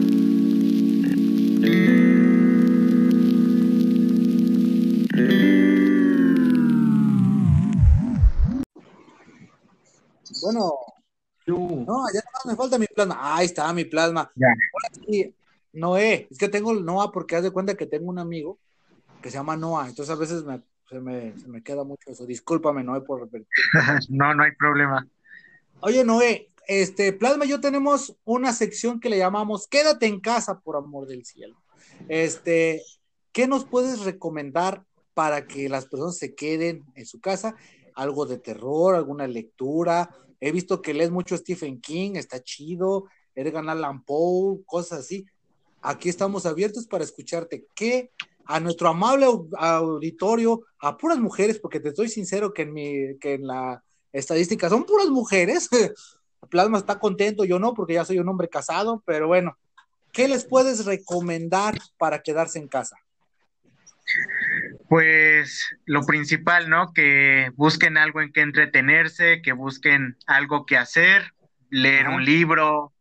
[10.44, 10.74] Bueno,
[11.46, 13.36] No, ya no me falta mi plasma.
[13.36, 14.30] Ahí está mi plasma.
[14.34, 14.48] Ya.
[14.48, 15.34] Ahora sí,
[15.72, 18.58] Noé, es que tengo el Noah porque haz de cuenta que tengo un amigo
[19.22, 22.26] que se llama Noah, entonces a veces me, se, me, se me queda mucho eso.
[22.26, 23.48] Discúlpame, Noé, por repetir.
[24.10, 25.08] no, no hay problema.
[25.80, 30.60] Oye, Noé, este, Plasma y yo tenemos una sección que le llamamos Quédate en casa,
[30.60, 31.56] por amor del cielo.
[32.08, 32.82] Este,
[33.32, 34.84] ¿qué nos puedes recomendar
[35.14, 37.56] para que las personas se queden en su casa?
[37.94, 40.10] Algo de terror, alguna lectura.
[40.40, 43.06] He visto que lees mucho Stephen King, está chido.
[43.34, 45.26] Edgar Allan Poe, cosas así.
[45.82, 47.66] Aquí estamos abiertos para escucharte.
[47.74, 48.10] ¿Qué
[48.46, 53.18] a nuestro amable au- auditorio, a puras mujeres, porque te estoy sincero que en mi,
[53.18, 53.82] que en la
[54.12, 55.68] estadística son puras mujeres.
[56.50, 59.56] Plasma está contento, yo no, porque ya soy un hombre casado, pero bueno,
[60.12, 62.96] ¿qué les puedes recomendar para quedarse en casa?
[64.94, 66.92] Pues lo principal, ¿no?
[66.92, 71.34] Que busquen algo en que entretenerse, que busquen algo que hacer,
[71.68, 72.92] leer un libro,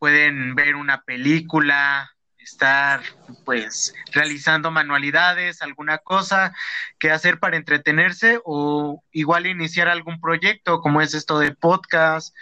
[0.00, 3.00] pueden ver una película, estar
[3.44, 6.52] pues realizando manualidades, alguna cosa
[6.98, 12.34] que hacer para entretenerse o igual iniciar algún proyecto como es esto de podcast,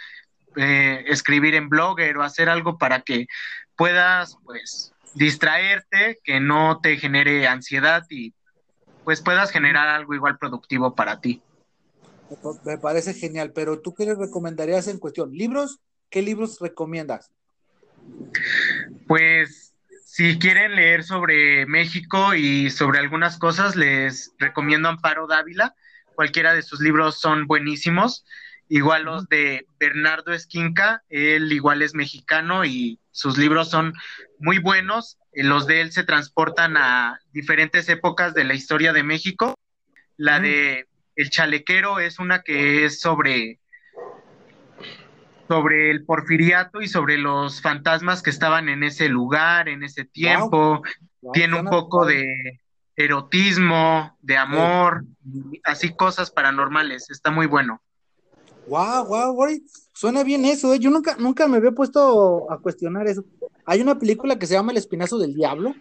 [0.55, 3.27] eh, escribir en blogger o hacer algo para que
[3.75, 8.33] puedas pues distraerte, que no te genere ansiedad y
[9.05, 11.41] pues puedas generar algo igual productivo para ti.
[12.65, 15.31] Me parece genial, pero ¿tú qué les recomendarías en cuestión?
[15.31, 15.79] ¿Libros?
[16.09, 17.31] ¿Qué libros recomiendas?
[19.07, 25.75] Pues si quieren leer sobre México y sobre algunas cosas, les recomiendo Amparo Dávila.
[26.15, 28.25] Cualquiera de sus libros son buenísimos
[28.67, 33.93] Igual los de Bernardo Esquinca, él igual es mexicano y sus libros son
[34.39, 35.19] muy buenos.
[35.35, 39.55] Eh, Los de él se transportan a diferentes épocas de la historia de México.
[40.17, 43.59] La de El Chalequero es una que es sobre
[45.47, 50.81] sobre el porfiriato y sobre los fantasmas que estaban en ese lugar, en ese tiempo.
[51.21, 52.61] Wow, Tiene un poco de
[52.95, 55.03] erotismo, de amor,
[55.63, 57.09] así cosas paranormales.
[57.11, 57.81] Está muy bueno.
[58.67, 59.47] Wow, wow.
[59.93, 60.79] Suena bien eso, ¿eh?
[60.79, 63.23] Yo nunca, nunca me había puesto a cuestionar eso.
[63.65, 65.73] Hay una película que se llama El Espinazo del Diablo,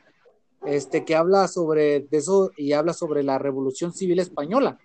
[0.67, 4.79] este, que habla sobre de eso y habla sobre la Revolución Civil Española.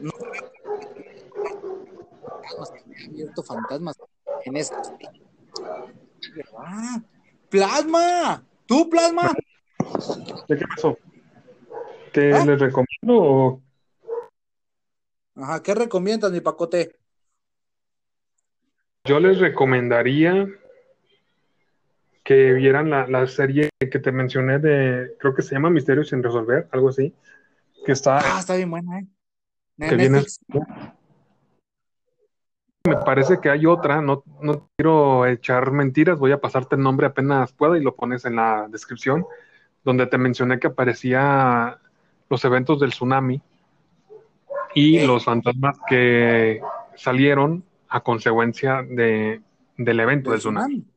[0.00, 0.10] No
[3.08, 3.96] abierto fantasmas
[4.44, 4.74] en eso.
[6.56, 7.02] Ah,
[7.48, 9.32] plasma, tú plasma.
[10.48, 10.96] ¿De qué pasó?
[12.12, 12.44] ¿Qué ¿Ah?
[12.44, 12.88] les recomiendo?
[13.08, 13.62] o-
[15.34, 16.96] Ajá, ¿qué recomiendas, mi pacote?
[19.04, 20.46] Yo les recomendaría
[22.24, 26.22] que vieran la, la serie que te mencioné de, creo que se llama Misterios sin
[26.22, 27.14] resolver, algo así,
[27.84, 29.06] que está, Ah, está bien buena, ¿eh?
[29.78, 30.22] Que viene,
[32.84, 37.06] me parece que hay otra, no, no quiero echar mentiras, voy a pasarte el nombre
[37.06, 39.24] apenas pueda y lo pones en la descripción,
[39.84, 41.78] donde te mencioné que aparecía
[42.28, 43.40] los eventos del tsunami
[44.74, 46.60] y los fantasmas que
[46.96, 49.40] salieron a consecuencia de,
[49.76, 50.74] del evento Del del tsunami.
[50.80, 50.91] tsunami.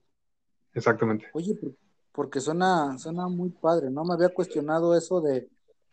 [0.76, 1.26] Exactamente.
[1.34, 1.74] Oye, por-
[2.12, 4.06] porque suena, suena muy padre, ¿no?
[4.06, 5.50] Me había cuestionado eso de,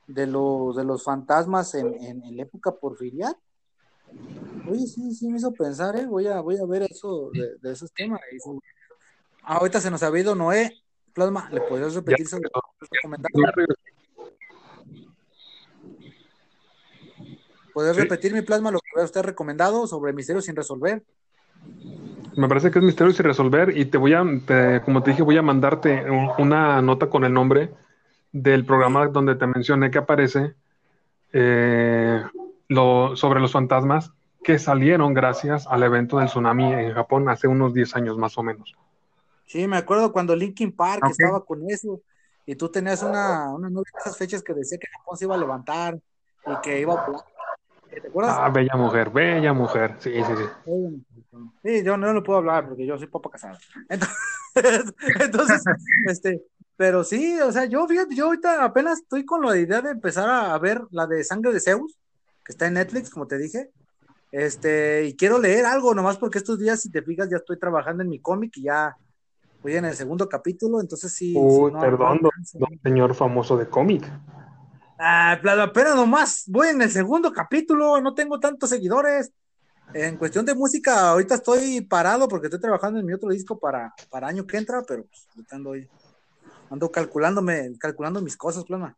[0.07, 3.35] de los, de los fantasmas en, en, en la época porfirial.
[4.69, 6.07] Oye, sí, sí me hizo pensar, ¿eh?
[6.07, 8.21] Voy a, voy a ver eso de, de esos temas.
[9.43, 10.79] Ah, ahorita se nos ha ido Noé.
[11.13, 12.49] Plasma, ¿le podrías repetir sobre.
[17.73, 18.03] ¿Podrías Sí.
[18.03, 21.05] repetir mi plasma lo que había usted recomendado sobre Misterios sin resolver?
[22.37, 25.23] Me parece que es misterio sin resolver y te voy a, te- como te dije,
[25.23, 27.71] voy a mandarte un- una nota con el nombre
[28.33, 30.55] del programa donde te mencioné que aparece
[31.33, 32.23] eh,
[32.69, 34.13] lo, sobre los fantasmas
[34.43, 38.43] que salieron gracias al evento del tsunami en Japón hace unos 10 años más o
[38.43, 38.75] menos.
[39.47, 41.11] Sí, me acuerdo cuando Linkin Park Ok.
[41.11, 42.01] estaba con eso
[42.47, 45.39] y tú tenías una, una de esas fechas que decía que Japón se iba a
[45.39, 45.95] levantar
[46.47, 47.07] y que iba a.
[47.91, 48.37] ¿Te acuerdas?
[48.41, 49.97] Ah, bella mujer, bella mujer.
[49.99, 50.45] Sí, sí, sí.
[51.63, 53.59] Sí, yo no lo puedo hablar porque yo soy papá casado.
[53.89, 54.17] Entonces,
[55.21, 55.65] entonces,
[56.07, 56.43] este,
[56.77, 60.29] pero sí, o sea, yo fíjate, yo ahorita apenas estoy con la idea de empezar
[60.29, 61.99] a, ver la de Sangre de Zeus,
[62.45, 63.71] que está en Netflix, como te dije.
[64.31, 68.03] Este, y quiero leer algo, nomás porque estos días, si te fijas, ya estoy trabajando
[68.03, 68.97] en mi cómic y ya
[69.63, 71.35] voy en el segundo capítulo, entonces sí.
[71.37, 74.05] Uy, no- perdón, no- don, don señor famoso de cómic.
[74.99, 79.33] Ah, apenas nomás, voy en el segundo capítulo, no tengo tantos seguidores.
[79.95, 83.95] En cuestión de música, ahorita estoy parado porque estoy trabajando en mi otro disco para,
[84.11, 85.75] para año que entra, pero pues, ando,
[86.71, 88.97] ando calculándome, calculando mis cosas, plana.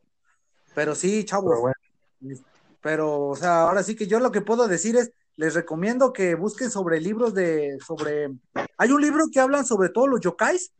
[0.74, 1.50] Pero sí, chavos.
[1.50, 2.44] Pero bueno.
[2.80, 6.34] Pero, o sea, ahora sí que yo lo que puedo decir es, les recomiendo que
[6.34, 8.28] busquen sobre libros de, sobre,
[8.76, 10.72] hay un libro que hablan sobre todos los yokais.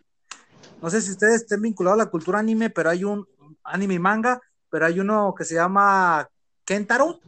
[0.81, 3.27] No sé si ustedes estén vinculados a la cultura anime, pero hay un
[3.65, 4.41] anime y manga,
[4.71, 6.29] pero hay uno que se llama
[6.65, 7.21] Kentaro,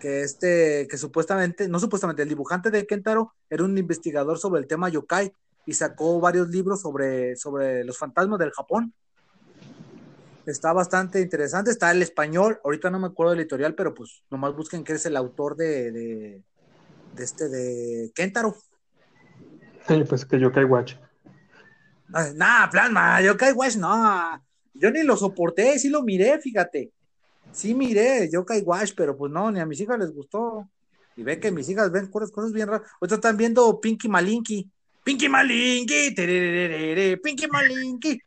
[0.00, 4.66] que este, que supuestamente, no supuestamente, el dibujante de Kentaro era un investigador sobre el
[4.66, 5.32] tema yokai
[5.66, 8.92] y sacó varios libros sobre, sobre los fantasmas del Japón.
[10.46, 14.54] Está bastante interesante, está el español, ahorita no me acuerdo del editorial, pero pues nomás
[14.54, 16.42] busquen que es el autor de, de,
[17.14, 18.54] de este, de Kentaro.
[20.08, 20.94] Pues que yo Watch.
[22.12, 24.40] Ay, Nah, plasma, Yokai Watch, no.
[24.74, 26.92] Yo ni lo soporté, sí lo miré, fíjate.
[27.56, 30.68] Sí miré Yokai Watch, pero pues no, ni a mis hijas les gustó.
[31.16, 32.86] Y ve que mis hijas ven cosas, cosas bien raras.
[33.00, 34.70] Ahorita están viendo Pinky Malinky.
[35.02, 36.14] Pinky Malinky,
[37.22, 38.20] Pinky Malinky.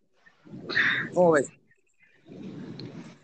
[1.13, 1.47] ¿Cómo ves?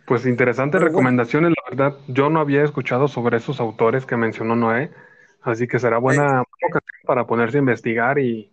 [0.05, 0.91] Pues interesantes bueno.
[0.91, 1.97] recomendaciones, la verdad.
[2.07, 4.91] Yo no había escuchado sobre esos autores que mencionó Noé,
[5.41, 8.51] así que será buena ocasión para ponerse a investigar y,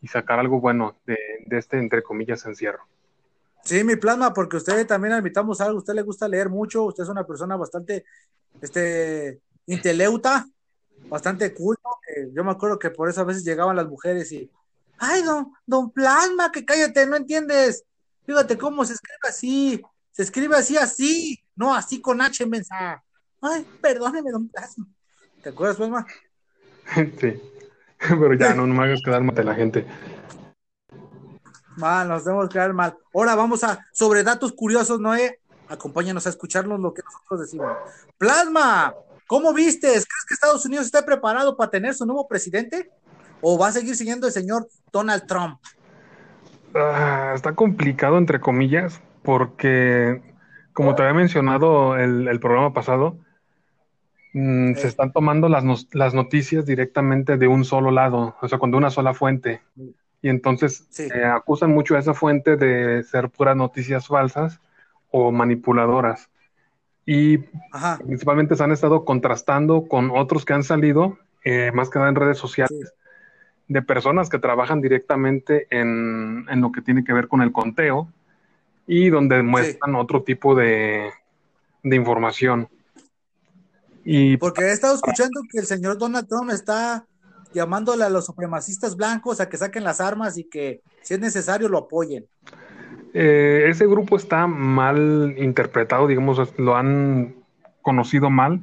[0.00, 2.86] y sacar algo bueno de, de este, entre comillas, encierro.
[3.64, 7.08] Sí, mi plasma, porque usted también admitamos algo, usted le gusta leer mucho, usted es
[7.08, 8.04] una persona bastante,
[8.60, 10.46] este, inteleuta,
[11.08, 11.82] bastante culto,
[12.32, 14.50] yo me acuerdo que por eso a veces llegaban las mujeres y,
[14.98, 17.84] ay, don, don Plasma, que cállate, no entiendes,
[18.24, 19.82] fíjate cómo se escribe así,
[20.12, 23.02] se escribe así, así, no así con H, mensa,
[23.40, 24.86] ay, perdóneme, don Plasma,
[25.42, 26.06] ¿te acuerdas, Plasma?
[27.20, 27.40] sí,
[28.08, 29.86] pero ya no, no me hagas quedar mal de la gente.
[31.78, 32.96] Mal, nos debemos quedar mal.
[33.14, 37.72] Ahora vamos a, sobre datos curiosos, Noé, acompáñanos a escucharnos lo que nosotros decimos.
[38.18, 38.94] Plasma,
[39.28, 39.88] ¿Cómo viste?
[39.88, 42.90] ¿Crees que Estados Unidos está preparado para tener su nuevo presidente?
[43.42, 45.58] ¿O va a seguir siguiendo el señor Donald Trump?
[46.74, 50.22] Ah, está complicado, entre comillas, porque,
[50.72, 53.18] como te había mencionado el, el programa pasado,
[54.32, 55.62] mm, se están tomando las,
[55.92, 59.60] las noticias directamente de un solo lado, o sea, con de una sola fuente.
[60.20, 61.08] Y entonces Sí.
[61.14, 64.60] eh, acusan mucho a esa fuente de ser puras noticias falsas
[65.10, 66.28] o manipuladoras.
[67.06, 67.38] Y
[67.72, 67.98] Ajá.
[68.04, 72.16] principalmente se han estado contrastando con otros que han salido, eh, más que nada en
[72.16, 72.92] redes sociales,
[73.68, 78.12] de personas que trabajan directamente en, en lo que tiene que ver con el conteo
[78.86, 81.10] y donde muestran otro tipo de,
[81.82, 82.68] de información.
[84.04, 87.06] Y Porque he estado escuchando que el señor Donald Trump está
[87.52, 91.68] llamándole a los supremacistas blancos a que saquen las armas y que si es necesario
[91.68, 92.26] lo apoyen.
[93.14, 97.34] eh, ese grupo está mal interpretado, digamos, lo han
[97.82, 98.60] conocido mal,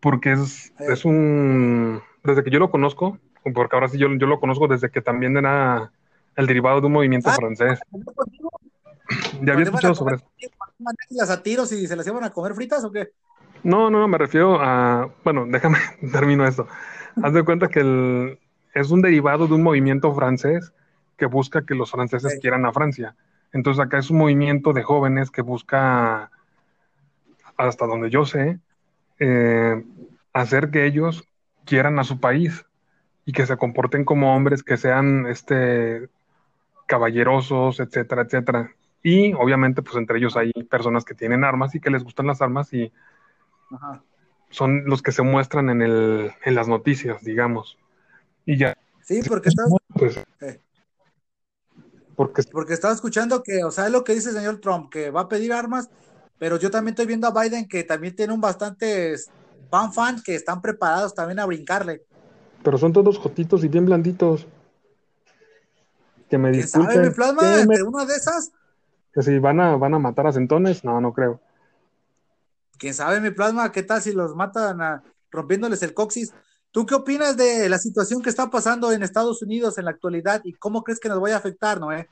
[0.00, 0.92] porque es, Eh.
[0.94, 3.18] es un, desde que yo lo conozco,
[3.54, 5.92] porque ahora sí yo, yo lo conozco desde que también era
[6.36, 7.78] el derivado de un movimiento Ah, francés.
[9.42, 10.24] Ya había ¿Cuándo iban a escuchado sobre eso.
[10.38, 13.10] ¿Iban las a tiros y se las iban a comer fritas o qué?
[13.62, 15.78] No, no, no, me refiero a, bueno, déjame,
[16.12, 16.66] termino esto.
[17.22, 18.38] Haz de cuenta que el,
[18.74, 20.72] es un derivado de un movimiento francés
[21.16, 22.40] que busca que los franceses Sí.
[22.40, 23.16] quieran a Francia.
[23.52, 26.30] Entonces acá es un movimiento de jóvenes que busca,
[27.56, 28.58] hasta donde yo sé,
[29.18, 29.84] eh,
[30.32, 31.28] hacer que ellos
[31.64, 32.64] quieran a su país
[33.24, 36.08] y que se comporten como hombres, que sean este
[36.86, 38.70] caballerosos, etcétera, etcétera.
[39.02, 42.40] Y obviamente, pues entre ellos hay personas que tienen armas y que les gustan las
[42.42, 42.92] armas y
[43.70, 44.02] Ajá.
[44.52, 47.76] Son los que se muestran en el, en las noticias, digamos.
[48.46, 50.60] Y ya, Sí, porque estaba, pues, eh,
[52.14, 55.10] porque porque estaba escuchando que, o sea, es lo que dice el señor Trump, que
[55.10, 55.88] va a pedir armas,
[56.38, 59.16] pero yo también estoy viendo a Biden que también tiene un bastante
[59.70, 62.02] fan fan que están preparados también a brincarle.
[62.62, 64.46] pero son todos jotitos y bien blanditos.
[66.30, 67.14] Que me ¿Quién sabe, mi disculpen.
[67.14, 67.42] plasma?
[67.42, 68.52] que me- Entre una de esas,
[69.12, 71.40] que si van a, van a matar a centones, no, no creo.
[72.82, 76.34] Quién sabe, mi plasma, qué tal si los matan a- rompiéndoles el coxis.
[76.72, 80.40] ¿Tú qué opinas de la situación que está pasando en Estados Unidos en la actualidad
[80.42, 82.08] y cómo crees que nos vaya a afectar, Noé?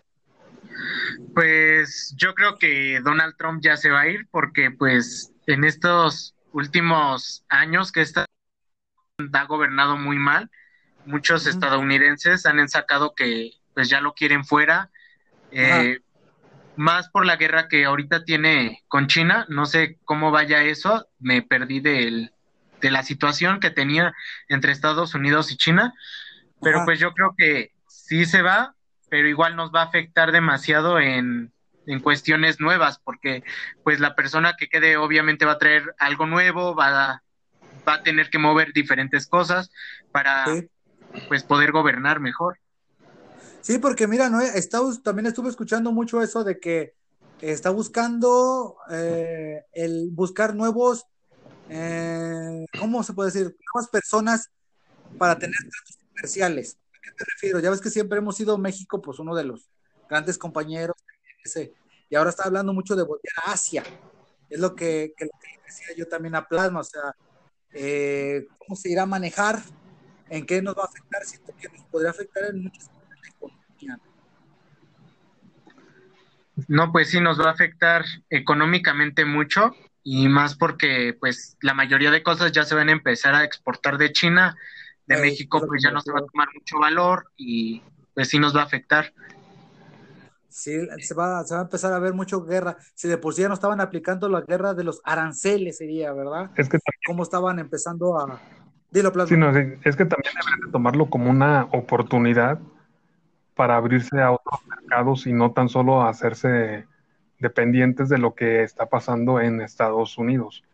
[1.35, 6.37] Pues yo creo que Donald Trump ya se va a ir porque pues en estos
[6.53, 8.27] últimos años que está
[9.33, 10.51] ha gobernado muy mal,
[11.05, 14.91] muchos estadounidenses han sacado que pues ya lo quieren fuera,
[15.51, 15.99] eh,
[16.81, 21.43] más por la guerra que ahorita tiene con China, no sé cómo vaya eso, me
[21.43, 22.33] perdí del,
[22.81, 24.15] de la situación que tenía
[24.49, 25.93] entre Estados Unidos y China,
[26.63, 26.87] pero Ajá.
[26.87, 28.75] pues yo creo que sí se va,
[29.11, 31.53] pero igual nos va a afectar demasiado en,
[31.87, 33.43] en cuestiones nuevas, porque
[33.83, 37.23] pues la persona que quede obviamente va a traer algo nuevo, va a,
[37.87, 39.71] va a tener que mover diferentes cosas
[40.13, 40.69] para Sí.
[41.29, 42.59] pues poder gobernar mejor.
[43.61, 46.95] Sí, porque mira, Noé, está, también estuve escuchando mucho eso de que
[47.41, 51.07] está buscando eh, el buscar nuevos,
[51.69, 53.57] eh, ¿cómo se puede decir?
[53.75, 54.51] Nuevas personas
[55.19, 56.79] para tener tratos comerciales.
[56.95, 57.61] ¿A qué me refiero?
[57.61, 59.71] Ya ves que siempre hemos sido México, pues uno de los
[60.09, 60.97] grandes compañeros,
[62.09, 63.85] y ahora está hablando mucho de voltear a Asia.
[64.49, 65.29] Es lo que, que
[65.65, 67.15] decía yo también a Plasma, o sea,
[67.73, 69.63] eh, cómo se irá a manejar,
[70.29, 72.91] en qué nos va a afectar, siento que nos podría afectar en muchas
[76.69, 82.11] No, pues sí, nos va a afectar económicamente mucho y más porque pues la mayoría
[82.11, 84.57] de cosas ya se van a empezar a exportar de China,
[85.07, 87.83] de México pues ya no se va a tomar mucho valor y
[88.15, 89.13] pues sí nos va a afectar.
[90.49, 92.77] Sí, se va, se va a empezar a ver mucho guerra.
[92.95, 96.51] Si de por sí ya no estaban aplicando la guerra de los aranceles, sería, ¿verdad?
[96.57, 98.41] Es que también, Cómo estaban empezando a...
[98.91, 99.29] Dilo, Plasma.
[99.29, 102.59] sí, no, es que también deberían de tomarlo como una oportunidad
[103.61, 106.87] para abrirse a otros mercados y no tan solo hacerse
[107.41, 110.65] dependientes de lo que está pasando en Estados Unidos.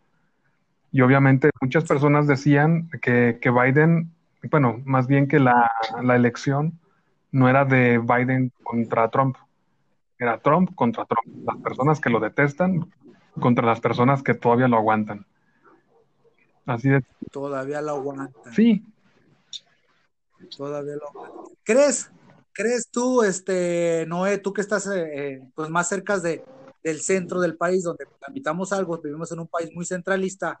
[0.93, 4.09] Y obviamente muchas personas decían que, que Biden,
[4.49, 5.69] bueno, más bien que la,
[6.01, 6.79] la elección
[7.29, 9.35] no era de Biden contra Trump,
[10.17, 11.45] era Trump contra Trump.
[11.45, 12.89] Las personas que lo detestan
[13.37, 15.25] contra las personas que todavía lo aguantan.
[16.65, 18.53] Así de, Todavía lo aguantan.
[18.53, 18.81] sí,
[20.55, 21.53] Todavía lo aguantan.
[21.65, 22.11] ¿Crees?
[22.57, 26.43] ¿Crees tú, este, Noé, tú que estás eh, eh, pues más cerca de,
[26.83, 30.59] del centro del país, donde habitamos algo, vivimos en un país muy centralista,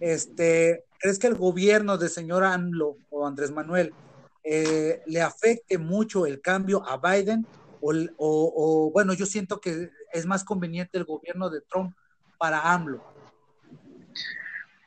[0.00, 3.94] este, ¿crees que el gobierno del señor AMLO o Andrés Manuel
[4.42, 7.46] eh, le afecte mucho el cambio a Biden?
[7.80, 11.94] O, o, o, bueno, yo siento que es más conveniente el gobierno de Trump
[12.36, 13.00] para AMLO.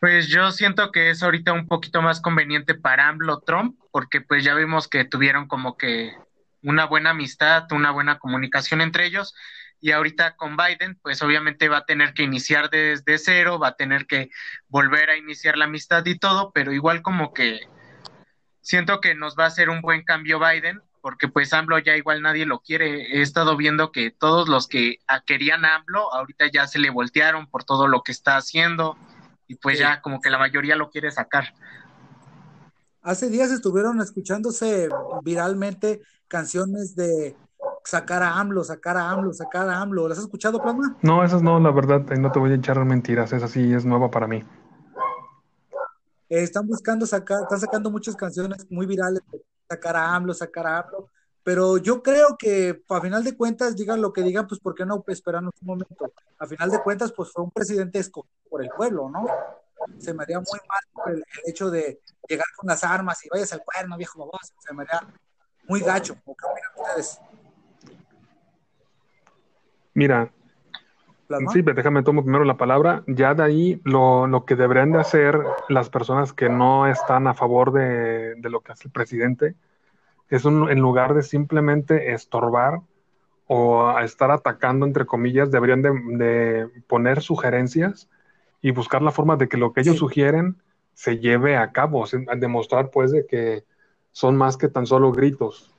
[0.01, 4.43] Pues yo siento que es ahorita un poquito más conveniente para AMLO Trump, porque pues
[4.43, 6.11] ya vimos que tuvieron como que
[6.65, 9.33] una buena amistad, una buena comunicación entre ellos,
[9.79, 13.75] y ahorita con Biden, pues obviamente va a tener que iniciar desde cero, va a
[13.75, 14.29] tener que
[14.67, 17.59] volver a iniciar la amistad y todo, pero igual como que
[18.61, 22.23] siento que nos va a hacer un buen cambio Biden, porque pues AMLO ya igual
[22.23, 23.15] nadie lo quiere.
[23.15, 24.97] He estado viendo que todos los que
[25.27, 28.97] querían AMLO ahorita ya se le voltearon por todo lo que está haciendo
[29.47, 31.53] y pues ya como que la mayoría lo quiere sacar.
[33.03, 34.89] Hace días estuvieron escuchándose
[35.21, 37.35] viralmente canciones de
[37.83, 40.07] sacar a AMLO, sacar a AMLO, sacar a AMLO.
[40.07, 40.97] ¿Las has escuchado, Plasma?
[41.01, 44.09] No, esas no, la verdad, no te voy a echar mentiras, esa sí es nueva
[44.09, 44.43] para mí.
[46.29, 49.21] Eh, están buscando sacar, están sacando muchas canciones muy virales,
[49.69, 51.09] sacar a AMLO, sacar a AMLO,
[51.43, 54.83] pero yo creo que a final de cuentas, digan lo que digan, pues ¿por qué
[54.83, 56.11] no esperarnos un momento?
[56.39, 59.27] A final de cuentas, pues fue un presidente escogido por el pueblo, ¿no?
[59.99, 63.61] Se me haría muy mal el, hecho de llegar con las armas y vayas al
[63.63, 65.01] cuerno, viejo baboso, se me haría
[65.67, 66.15] muy gacho.
[66.15, 67.21] ¿Qué opinan ustedes?
[69.93, 70.31] Mira,
[71.51, 73.03] Sí, déjame tomo primero la palabra.
[73.07, 75.39] Ya de ahí lo, lo, que deberían de hacer
[75.69, 79.55] las personas que no están a favor de, de lo que hace el presidente
[80.29, 82.81] es un, en lugar de simplemente estorbar
[83.47, 88.09] o estar atacando, entre comillas, deberían de, de, poner sugerencias
[88.61, 90.57] y buscar la forma de que lo que ellos sugieren
[90.93, 92.05] se lleve a cabo,
[92.37, 93.65] demostrar pues de que
[94.15, 95.69] son más que tan solo gritos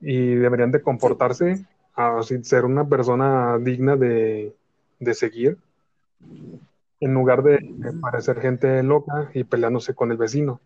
[0.00, 4.52] y deberían de comportarse así ser una persona digna de,
[5.12, 5.56] seguir,
[6.98, 7.60] en lugar de,
[8.00, 10.60] parecer gente loca y peleándose con el vecino,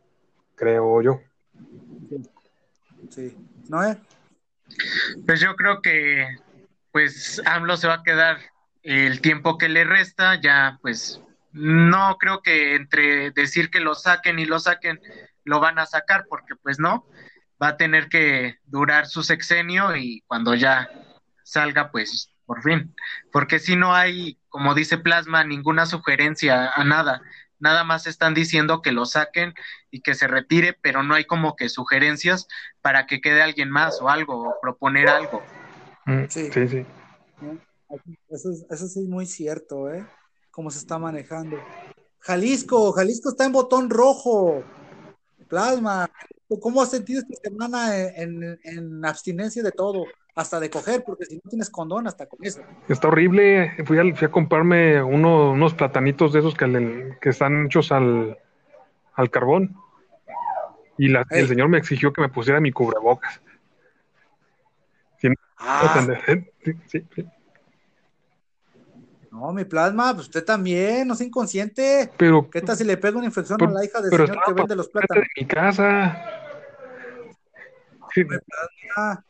[0.55, 1.21] creo yo.
[3.11, 3.37] Sí.
[3.69, 3.99] ¿No es?
[5.27, 6.27] Pues yo creo que
[6.91, 8.39] pues AMLO se va a quedar
[8.83, 11.21] el tiempo que le resta, ya pues
[11.53, 14.99] no creo que entre decir que lo saquen y lo saquen,
[15.49, 17.07] lo van a sacar, porque pues no,
[17.61, 20.89] va a tener que durar su sexenio y cuando ya
[21.43, 22.95] salga, pues por fin,
[23.33, 27.21] porque si no hay, como dice Plasma, ninguna sugerencia a nada,
[27.59, 29.55] nada más están diciendo que lo saquen
[29.91, 32.47] y que se retire, pero no hay como que sugerencias
[32.81, 35.43] para que quede alguien más o algo, o proponer algo.
[36.07, 36.69] Mm, sí, sí.
[36.69, 36.87] sí.
[38.29, 40.07] Eso, eso sí es muy cierto, ¿eh?
[40.51, 41.59] Cómo se está manejando.
[42.21, 44.65] Jalisco, Jalisco está en botón rojo.
[45.49, 46.11] Plasma,
[46.61, 50.05] ¿cómo has sentido esta semana en, en abstinencia de todo?
[50.39, 52.63] hasta de coger, porque si no tienes condón, hasta con eso.
[52.89, 53.73] Está horrible.
[53.85, 58.39] Fui a, fui a comprarme uno, unos platanitos de esos que, que están hechos al,
[59.15, 59.75] al carbón.
[60.97, 63.41] Y la, el señor me exigió que me pusiera mi cubrebocas.
[65.59, 66.07] Ah.
[69.39, 72.11] No, mi plasma, pues usted también, no es inconsciente.
[72.17, 74.75] Pero, ¿Qué tal si le pega una infección a la hija del señor que vende
[74.75, 75.23] los plátanos?
[75.23, 76.25] de mi casa.
[78.13, 78.25] Sí.
[78.25, 79.25] plasma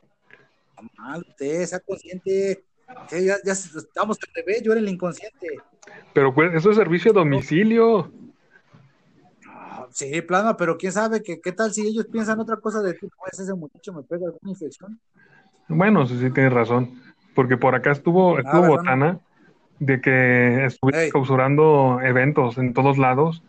[0.97, 2.65] mal, usted sea consciente.
[3.11, 5.47] Ya, ya, estamos al revés, yo era el inconsciente.
[6.15, 8.11] Pero pues, eso es servicio a domicilio.
[9.91, 13.09] sí, plano, pero quién sabe que qué tal si ellos piensan otra cosa de ti,
[13.19, 14.99] pues ese muchacho me pega alguna infección.
[15.69, 17.03] Bueno, sí, sí tienes razón.
[17.35, 19.21] Porque por acá estuvo, ah, estuvo Botana
[19.81, 23.43] de que estuvieron clausurando eventos en todos lados.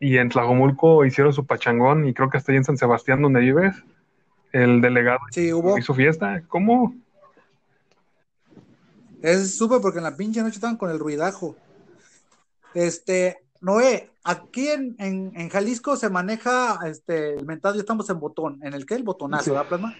[0.00, 3.40] Y en Tlajomulco hicieron su pachangón, y creo que hasta ahí en San Sebastián, donde
[3.40, 3.74] vives,
[4.52, 5.76] el delegado sí, hubo.
[5.76, 6.42] hizo fiesta.
[6.48, 6.94] ¿Cómo?
[9.22, 11.56] Es súper porque en la pinche noche estaban con el ruidajo.
[12.74, 18.60] Este, Noé, aquí en, en, Jalisco se maneja este, el mentado, ya estamos en botón,
[18.62, 19.96] en el que el botonazo, ¿verdad, Plasma?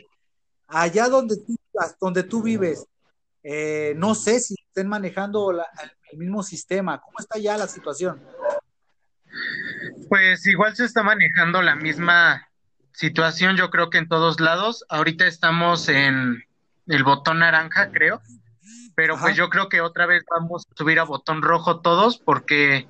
[0.69, 1.57] Allá donde tú,
[2.01, 2.86] donde tú vives,
[3.43, 7.00] eh, no sé si estén manejando el mismo sistema.
[7.00, 8.22] ¿Cómo está ya la situación?
[10.09, 12.48] Pues igual se está manejando la misma
[12.92, 14.84] situación yo creo que en todos lados.
[14.88, 16.44] Ahorita estamos en
[16.86, 18.22] el botón naranja, creo.
[18.94, 22.88] Pero pues yo creo que otra vez vamos a subir a botón rojo todos porque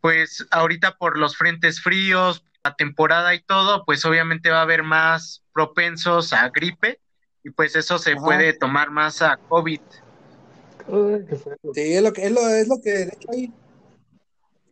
[0.00, 4.82] pues ahorita por los frentes fríos, la temporada y todo, pues obviamente va a haber
[4.82, 7.00] más propensos a gripe
[7.42, 9.80] y pues eso se puede tomar más a COVID.
[11.74, 13.52] Sí, es lo que, es lo, es lo que de hecho ahí,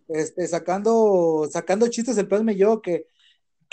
[0.08, 3.06] este, sacando, sacando chistes el plasma y yo, que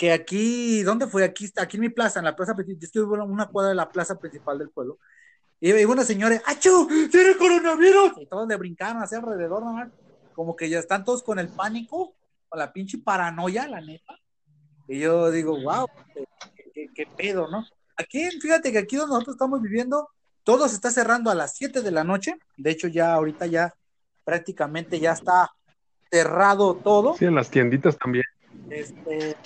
[0.00, 1.24] que aquí, ¿dónde fue?
[1.24, 3.92] Aquí, aquí en mi plaza, en la plaza principal, estuve en una cuadra de la
[3.92, 4.98] plaza principal del pueblo,
[5.60, 6.88] y iba una señora, ¡achú!
[7.10, 8.12] ¡Tiene coronavirus!
[8.16, 9.90] Y todos le brincaron hacia alrededor, nomás,
[10.32, 12.14] como que ya están todos con el pánico,
[12.48, 14.18] con la pinche paranoia, la neta.
[14.88, 15.86] Y yo digo, wow,
[16.94, 17.66] qué, pedo, ¿no?
[17.98, 20.08] Aquí, fíjate que aquí donde nosotros estamos viviendo,
[20.44, 22.38] todo se está cerrando a las 7 de la noche.
[22.56, 23.74] De hecho, ya ahorita ya
[24.24, 25.50] prácticamente ya está
[26.10, 27.16] cerrado todo.
[27.16, 28.24] Sí, en las tienditas también.
[28.68, 29.36] Este,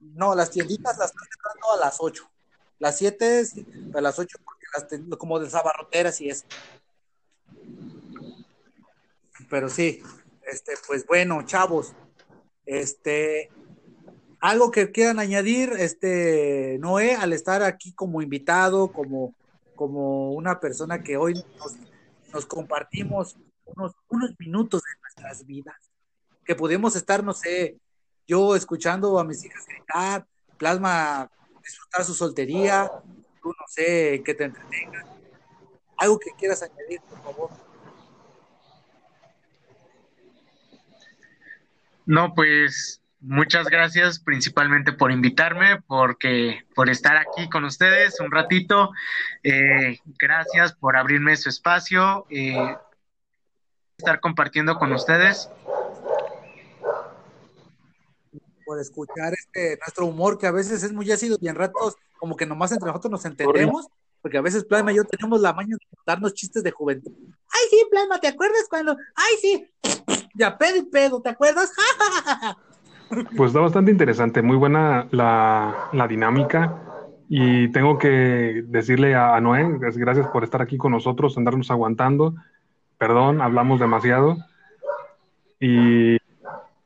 [0.00, 2.30] no, las tienditas las están cerrando a las 8.
[2.78, 3.42] Las 7,
[3.94, 6.44] a las 8, porque las como de sabarroteras y eso.
[9.48, 10.02] Pero sí,
[10.46, 11.94] este, pues bueno, chavos,
[12.66, 13.50] este,
[14.40, 19.34] algo que quieran añadir, este, Noé, al estar aquí como invitado, como,
[19.74, 21.34] como una persona que hoy
[22.32, 25.76] nos, compartimos unos, unos minutos de nuestras vidas,
[26.44, 27.78] que pudimos estar, no sé,
[28.26, 30.26] yo escuchando a mis hijas gritar,
[30.56, 31.30] Plasma
[31.62, 32.90] disfrutar su soltería,
[33.42, 35.04] tú no sé, que te entretenga.
[35.96, 37.50] Algo que quieras añadir, por favor.
[42.06, 48.90] No, pues muchas gracias principalmente por invitarme, porque por estar aquí con ustedes un ratito.
[49.42, 52.76] Eh, gracias por abrirme su espacio, eh,
[53.98, 55.48] estar compartiendo con ustedes.
[58.64, 62.34] por escuchar este nuestro humor, que a veces es muy ácido y en ratos como
[62.34, 63.86] que nomás entre nosotros nos entendemos,
[64.22, 67.12] porque a veces Plasma y yo tenemos la maña de darnos chistes de juventud.
[67.50, 68.96] Ay, sí, Plasma, ¿te acuerdas cuando?
[69.14, 69.70] Ay, sí,
[70.34, 71.70] ya pedo y pedo, ¿te acuerdas?
[73.36, 76.80] Pues está bastante interesante, muy buena la, la dinámica.
[77.28, 82.34] Y tengo que decirle a, a Noé, gracias por estar aquí con nosotros, andarnos aguantando.
[82.98, 84.36] Perdón, hablamos demasiado.
[85.58, 86.18] Y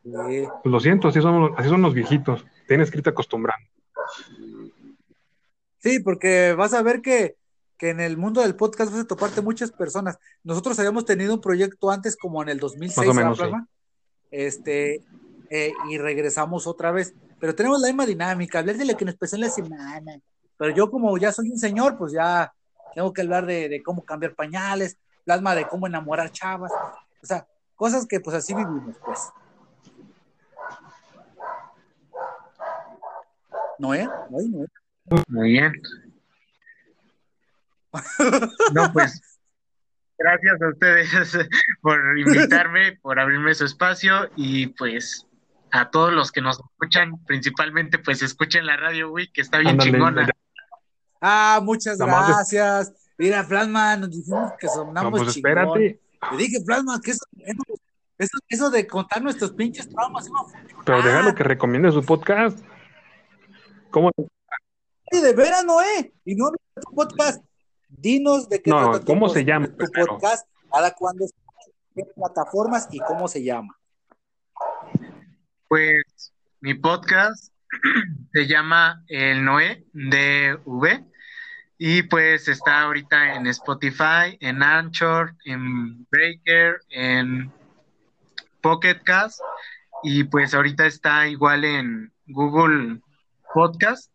[0.03, 2.47] pues, lo siento, así son, así son los viejitos.
[2.67, 3.67] Tienes que irte acostumbrando.
[5.79, 7.37] Sí, porque vas a ver que,
[7.77, 10.19] que en el mundo del podcast vas a toparte muchas personas.
[10.45, 13.41] Nosotros habíamos tenido un proyecto antes como en el 2006, Más o menos.
[14.31, 15.03] Este,
[15.51, 17.15] eh, y regresamos otra vez.
[17.41, 20.19] Pero tenemos la misma dinámica, hablar de lo que nos pasó en la semana.
[20.57, 22.53] Pero yo como ya soy un señor, pues ya
[22.95, 26.73] tengo que hablar de, cómo cambiar pañales, plasma de cómo enamorar chavas.
[27.23, 27.47] O sea,
[27.77, 29.31] cosas que pues así vivimos, pues.
[33.79, 34.67] Noé, Ay, Noé.
[35.29, 35.73] Muy bien.
[38.75, 39.23] No, pues
[40.19, 41.09] gracias a ustedes
[41.81, 45.28] por invitarme, por abrirme su espacio y pues
[45.71, 49.71] a todos los que nos escuchan, principalmente pues escuchen la radio, güey, que está bien
[49.73, 50.27] Ándale, chingona.
[50.27, 50.33] ya.
[51.21, 52.93] Ah, muchas gracias.
[53.19, 55.51] Mira, Plasma, nos dijimos que sonamos No, pues chingón.
[55.59, 56.01] espérate.
[56.33, 57.25] Le dije, Plasma, que eso,
[58.19, 60.85] eso, eso de contar nuestros pinches traumas iba a.
[60.85, 62.59] Pero déjalo que recomiende su podcast.
[63.91, 64.11] ¿Cómo?
[65.11, 66.13] Sí, de veras, Noé.
[66.25, 67.43] Y no tu podcast.
[67.89, 71.25] Dinos de qué No, trata tu ¿cómo se llama Tu podcast, cada cuándo,
[71.95, 73.78] qué plataformas y cómo se llama.
[75.69, 77.53] Pues mi podcast
[78.33, 81.05] se llama El Noé de V
[81.77, 87.53] y pues está ahorita en Spotify, en Anchor, en Breaker, en
[88.63, 89.41] Pocket Cast
[90.03, 93.01] y pues ahorita está igual en Google
[93.53, 94.11] Podcast.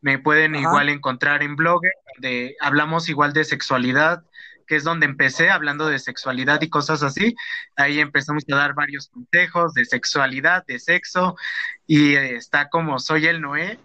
[0.00, 0.62] Me pueden Ajá.
[0.62, 4.24] igual encontrar en Blogger, donde hablamos igual de sexualidad,
[4.66, 7.34] que es donde empecé hablando de sexualidad y cosas así.
[7.76, 11.36] Ahí empezamos a dar varios consejos de sexualidad, de sexo,
[11.86, 13.78] y eh, está como soy el Noé,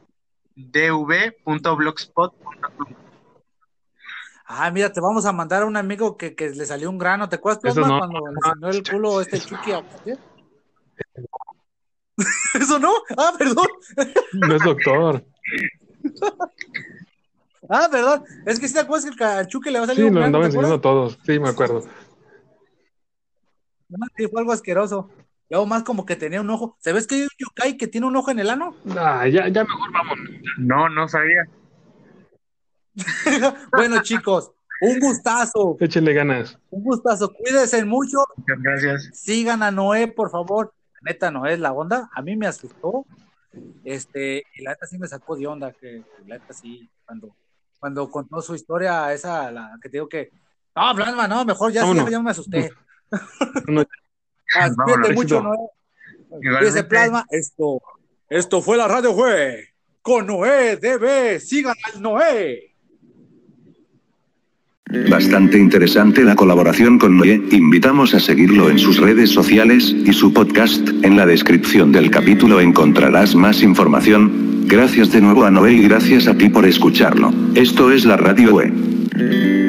[0.56, 2.96] dv.blogspot.com.
[4.54, 7.30] Ah, mira, te vamos a mandar a un amigo que, que le salió un grano.
[7.30, 8.00] ¿Te acuerdas, Plasma, no.
[8.00, 9.72] cuando le enseñó el culo este Chucky?
[12.60, 12.92] ¿Eso no?
[13.18, 13.68] Ah, perdón.
[14.34, 15.24] No es doctor.
[17.74, 18.26] Ah, perdón.
[18.46, 20.20] Es que si te acuerdas que al Chucky le va a salir Sí, un lo
[20.20, 21.18] grano, andaba ¿te enseñando a todos.
[21.26, 21.86] Sí, me acuerdo.
[23.88, 25.10] No, sí, fue algo asqueroso.
[25.50, 26.76] Luego más como que tenía un ojo.
[26.80, 28.76] ¿Sabes que hay un yokai que tiene un ojo en el ano?
[28.98, 30.30] Ah, ya, ya mejor vámonos.
[30.58, 31.48] No, no sabía.
[33.72, 35.78] bueno, chicos, un gustazo.
[35.80, 36.60] Échenle ganas.
[36.72, 37.32] Un gustazo.
[37.34, 38.18] Cuídense mucho.
[38.36, 39.10] Muchas gracias.
[39.14, 40.74] Sigan a Noé, por favor.
[41.02, 42.10] La neta, Noé es la onda.
[42.14, 43.06] A mí me asustó.
[43.86, 45.72] Este, y la neta sí me sacó de onda.
[45.72, 47.34] Que la neta sí, cuando,
[47.82, 50.30] cuando contó su historia, esa, la que te digo que.
[50.76, 52.72] No, Plasma, no, mejor ya, sí, ya me asusté.
[53.68, 53.84] No,
[54.54, 54.70] Ah,
[55.14, 55.38] mucho.
[55.38, 56.58] Igualmente.
[56.60, 57.26] Cuídese, Plasma.
[57.30, 57.82] Esto,
[58.30, 59.66] esto fue la radio, güey.
[60.02, 61.40] Con Noé DB.
[61.40, 62.71] Sigan al Noé.
[65.10, 70.34] Bastante interesante la colaboración con Noé, invitamos a seguirlo en sus redes sociales y su
[70.34, 74.66] podcast, en la descripción del capítulo encontrarás más información.
[74.66, 77.34] Gracias de nuevo a Noé y gracias a ti por escucharlo.
[77.56, 79.61] Esto es la Radio E.